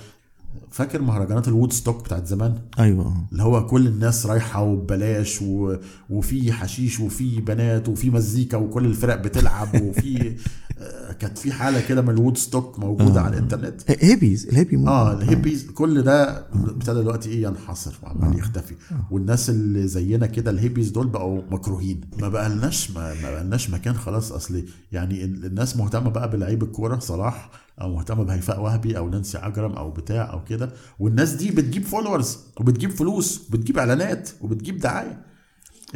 فاكر 0.70 1.02
مهرجانات 1.02 1.48
ال 1.48 1.72
Woodstock 1.72 2.04
بتاعت 2.04 2.26
زمان؟ 2.26 2.58
أيوه. 2.78 3.14
اللي 3.32 3.42
هو 3.42 3.66
كل 3.66 3.86
الناس 3.86 4.26
رايحة 4.26 4.62
وببلاش 4.62 5.42
و... 5.42 5.76
وفي 6.10 6.52
حشيش 6.52 7.00
وفي 7.00 7.40
بنات 7.40 7.88
وفي 7.88 8.10
مزيكا 8.10 8.56
وكل 8.56 8.84
الفرق 8.84 9.16
بتلعب 9.16 9.82
وفي 9.82 10.36
كانت 11.18 11.38
في 11.38 11.52
حالة 11.52 11.80
كده 11.88 12.02
من 12.02 12.10
ال 12.10 12.36
Woodstock 12.36 12.78
موجودة 12.78 13.20
على 13.20 13.36
الإنترنت. 13.36 13.80
hippies 14.04 14.46
ال 14.48 14.52
hippie 14.52 14.76
mo- 14.76 14.88
آه 14.88 15.12
الهيبيز 15.12 15.70
كل 15.70 16.02
ده 16.02 16.38
ابتدى 16.52 17.00
دلوقتي 17.00 17.28
إيه 17.28 17.42
ينحصر 17.42 17.94
وعمال 18.02 18.38
يختفي. 18.38 18.74
والناس 19.10 19.50
اللي 19.50 19.86
زينا 19.88 20.26
كده 20.26 20.50
الهيبيز 20.50 20.90
دول 20.90 21.06
بقوا 21.06 21.42
مكروهين. 21.50 22.00
ما 22.20 22.28
بقالناش 22.28 22.90
ما, 22.90 23.14
ما 23.22 23.30
بقالناش 23.30 23.70
مكان 23.70 23.94
خلاص. 23.94 24.32
اصلي 24.32 24.64
يعني 24.92 25.24
ال- 25.24 25.44
الناس 25.44 25.76
مهتمة 25.76 26.10
بقى 26.10 26.30
بلعيب 26.30 26.62
الكورة 26.62 26.98
صلاح 26.98 27.50
أو 27.80 27.94
مهتمة 27.94 28.24
بهيفاء 28.24 28.60
وهبي 28.62 28.98
أو 28.98 29.08
نانسي 29.08 29.38
عجرم 29.38 29.72
أو 29.72 29.90
بتاع 29.90 30.32
أو 30.32 30.44
كده. 30.44 30.70
والناس 30.98 31.32
دي 31.32 31.50
بتجيب 31.50 31.84
followers 31.84 32.38
وبتجيب 32.60 32.90
فلوس 32.90 33.42
وبتجيب 33.48 33.78
إعلانات 33.78 34.30
وبتجيب 34.40 34.78
دعاية. 34.78 35.22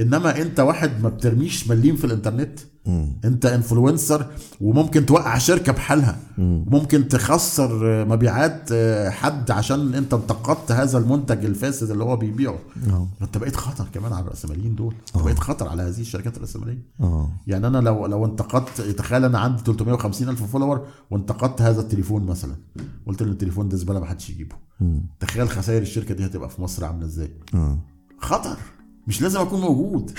إنما 0.01 0.43
أنت 0.43 0.61
واحد 0.61 1.03
ما 1.03 1.09
بترميش 1.09 1.69
مليم 1.69 1.97
في 1.97 2.05
الإنترنت. 2.05 2.59
انت 3.25 3.47
influencer 3.47 4.27
وممكن 4.61 5.07
توقع 5.07 5.39
شركة 5.39 5.73
بحالها. 5.73 6.17
ممكن 6.39 7.09
تخسر 7.09 8.05
مبيعات 8.05 8.73
حد 9.13 9.51
عشان 9.51 9.95
انت 9.95 10.15
انتقدت 10.15 10.73
هذا 10.73 10.99
المنتج 10.99 11.45
الفاسد 11.45 11.91
اللي 11.91 12.05
هو 12.05 12.17
بيبيعه. 12.17 12.59
آه. 12.91 13.09
انت 13.23 13.39
بقيت 13.39 13.57
خطر 13.57 13.87
كمان 13.95 14.13
على 14.13 14.25
الراسماليين 14.25 14.75
دول. 14.75 14.95
انت 15.17 15.25
بقيت 15.25 15.39
خطر 15.39 15.69
على 15.69 15.83
هذه 15.83 16.01
الشركات 16.01 16.37
الراسماليه 16.37 16.83
آه. 17.01 17.31
يعني 17.47 17.67
أنا 17.67 17.79
لو 17.79 18.07
لو 18.07 18.25
انتقدت 18.25 18.81
تخيل 18.81 19.25
أنا 19.25 19.39
عندي 19.39 19.63
350 19.63 20.29
ألف 20.29 20.43
follower 20.43 20.87
وانتقدت 21.11 21.63
هذا 21.63 21.81
التليفون 21.81 22.27
مثلا. 22.27 22.55
قلت 23.07 23.23
ان 23.23 23.29
التليفون 23.29 23.69
ده 23.69 23.77
زبالة 23.77 24.01
ما 24.01 24.07
حدش 24.07 24.31
يجيبه 24.31 24.57
تخيل 25.21 25.49
خسائر 25.49 25.83
الشركة 25.83 26.15
دي 26.15 26.27
هتبقى 26.27 26.51
في 26.51 26.63
مصر 26.63 26.85
عاملة 26.85 27.07
إزاي؟ 27.07 27.31
خطر. 28.19 28.57
مش 29.07 29.23
لازم 29.23 29.41
أكون 29.41 29.61
موجود. 29.61 30.11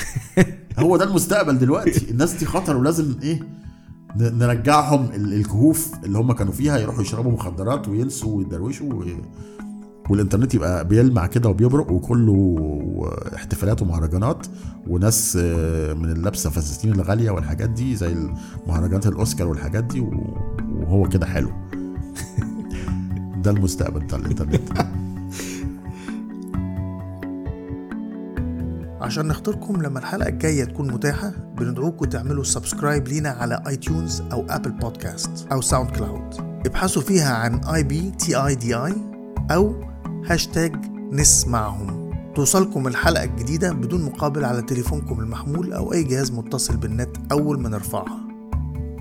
هو 0.80 0.98
ده 0.98 1.04
المستقبل 1.04 1.58
دلوقتي. 1.58 2.12
الناس 2.12 2.34
دي 2.34 2.45
خطر 2.45 2.78
ولازم 2.78 3.15
إيه 3.24 3.39
نرجعهم 4.17 5.06
ال- 5.13 5.34
الكهوف 5.34 5.91
اللي 6.04 6.17
هم 6.17 6.32
كانوا 6.32 6.54
فيها 6.54 6.78
يروحوا 6.78 7.02
يشربوا 7.02 7.32
مخدرات 7.32 7.88
وينسوا 7.88 8.38
ويدروشوا. 8.38 9.04
والإنترنت 10.10 10.54
يبقى 10.54 10.88
بيلمع 10.88 11.28
كده 11.28 11.50
وبيبرق 11.50 11.91
وكله 11.91 12.56
احتفالات 13.36 13.82
ومهرجانات 13.82 14.48
وناس 14.88 15.38
آه، 15.41 15.93
من 15.93 16.12
اللابسة 16.12 16.50
فساتين 16.50 16.91
الغالية 16.93 17.32
والحاجات 17.32 17.69
دي 17.69 17.95
زي 17.95 18.15
مهرجانات 18.67 19.08
الأوسكار 19.08 19.48
والحاجات 19.48 19.84
دي 19.84 20.00
وهو 20.80 21.10
كده 21.10 21.26
حلو. 21.26 21.52
ده 23.43 23.52
المستقبل 23.52 24.00
بتاع 24.00 24.19
الإنترنت. 24.19 24.62
عشان 29.05 29.27
نختاركم 29.27 29.81
لما 29.81 29.99
الحلقة 29.99 30.29
الجاية 30.29 30.63
تكون 30.63 30.91
متاحة 30.91 31.29
بندعوكم 31.57 32.05
تعملوا 32.05 32.43
subscribe 32.43 33.08
لينا 33.07 33.29
على 33.29 33.63
iTunes 33.67 34.21
أو 34.31 34.45
Apple 34.49 34.71
Podcast 34.71 35.47
أو 35.51 35.61
SoundCloud 35.62 36.34
ابحثوا 36.65 37.01
فيها 37.01 37.33
عن 37.33 37.63
i 37.63 37.84
b 37.84 38.12
t 38.12 38.36
i 38.36 38.55
d 38.55 38.75
i 38.75 38.93
أو 39.51 39.75
هاشتاج 40.25 40.75
نسمعهم. 41.11 42.11
توصلكم 42.35 42.87
الحلقة 42.87 43.23
الجديدة 43.23 43.73
بدون 43.73 44.01
مقابل 44.01 44.45
على 44.45 44.61
تليفونكم 44.61 45.19
المحمول 45.19 45.73
أو 45.73 45.93
أي 45.93 46.03
جهاز 46.03 46.31
متصل 46.31 46.77
بالنت 46.77 47.17
أول 47.31 47.59
ما 47.59 47.69
نرفعها. 47.69 48.25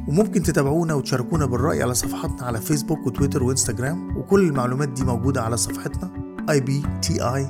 وممكن 0.08 0.42
تتابعونا 0.42 0.94
وتشاركونا 0.94 1.46
بالرأي 1.46 1.82
على 1.82 1.94
صفحاتنا 1.94 2.46
على 2.46 2.60
فيسبوك 2.60 3.06
وتويتر 3.06 3.42
وإنستجرام 3.42 4.16
وكل 4.16 4.48
المعلومات 4.48 4.88
دي 4.88 5.04
موجودة 5.04 5.42
على 5.42 5.56
صفحتنا 5.56 6.10
ibtidi.com 6.50 7.44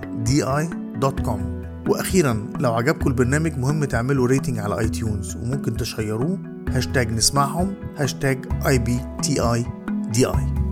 وأخيرا 1.88 2.46
لو 2.60 2.74
عجبكم 2.74 3.10
البرنامج 3.10 3.58
مهم 3.58 3.84
تعملوا 3.84 4.26
rating 4.26 4.58
على 4.58 4.78
iTunes 4.78 5.36
وممكن 5.36 5.76
تشيروه. 5.76 6.38
هاشتاج 6.68 7.12
نسمعهم 7.12 7.74
hashtag 7.96 8.46
i 8.66 8.78
b 8.78 9.00
t 9.22 9.40
i 9.40 9.64
d 10.12 10.26
i 10.26 10.63